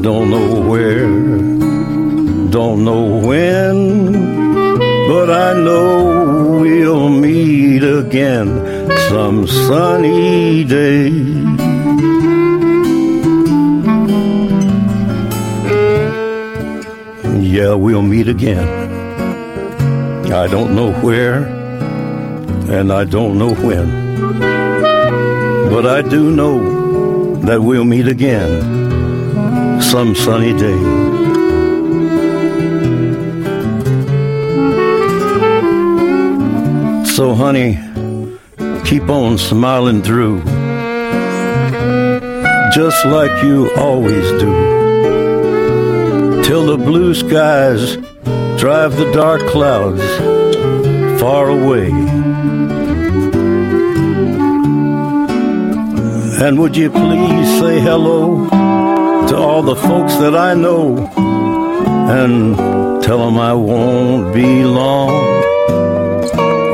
don't 0.02 0.32
know 0.32 0.62
where, 0.70 1.08
don't 2.50 2.84
know 2.84 3.20
when, 3.28 4.12
but 5.08 5.30
I 5.30 5.54
know 5.54 6.60
we'll 6.62 7.10
meet 7.10 7.84
again 7.84 8.48
some 9.10 9.46
sunny 9.46 10.64
day. 10.64 11.44
Yeah, 17.54 17.76
we'll 17.76 18.02
meet 18.02 18.28
again. 18.28 18.68
I 20.34 20.48
don't 20.48 20.76
know 20.76 20.92
where, 20.92 21.44
and 22.78 22.92
I 22.92 23.04
don't 23.04 23.38
know 23.38 23.54
when. 23.54 23.88
But 25.70 25.86
I 25.86 26.02
do 26.02 26.32
know 26.32 27.36
that 27.42 27.62
we'll 27.62 27.86
meet 27.86 28.08
again 28.08 28.50
some 29.84 30.16
sunny 30.16 30.54
day. 30.58 30.80
So, 37.06 37.36
honey, 37.36 37.78
keep 38.84 39.08
on 39.10 39.38
smiling 39.38 40.02
through, 40.02 40.40
just 42.74 43.06
like 43.06 43.44
you 43.44 43.70
always 43.78 44.28
do 44.42 44.83
till 46.44 46.66
the 46.66 46.78
blue 46.78 47.14
skies 47.14 47.96
drive 48.60 48.98
the 48.98 49.10
dark 49.14 49.42
clouds 49.48 50.04
far 51.22 51.50
away. 51.50 51.90
And 56.46 56.60
would 56.60 56.76
you 56.76 56.90
please 56.90 57.60
say 57.60 57.80
hello 57.80 58.50
to 59.28 59.38
all 59.38 59.64
the 59.64 59.78
folks 59.78 60.16
that 60.18 60.36
I 60.36 60.54
know 60.54 61.08
and 62.10 62.58
tell 63.02 63.20
them 63.26 63.38
I 63.38 63.54
won't 63.54 64.34
be 64.34 64.66
long. 64.66 65.24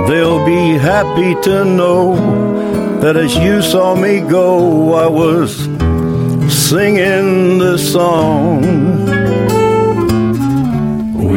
They'll 0.08 0.44
be 0.46 0.80
happy 0.80 1.36
to 1.42 1.64
know 1.64 2.16
that 3.02 3.16
as 3.16 3.36
you 3.38 3.62
saw 3.62 3.96
me 3.96 4.22
go, 4.22 4.94
I 4.94 5.08
was 5.08 5.56
singing 6.52 7.60
this 7.60 7.94
song. 7.94 9.19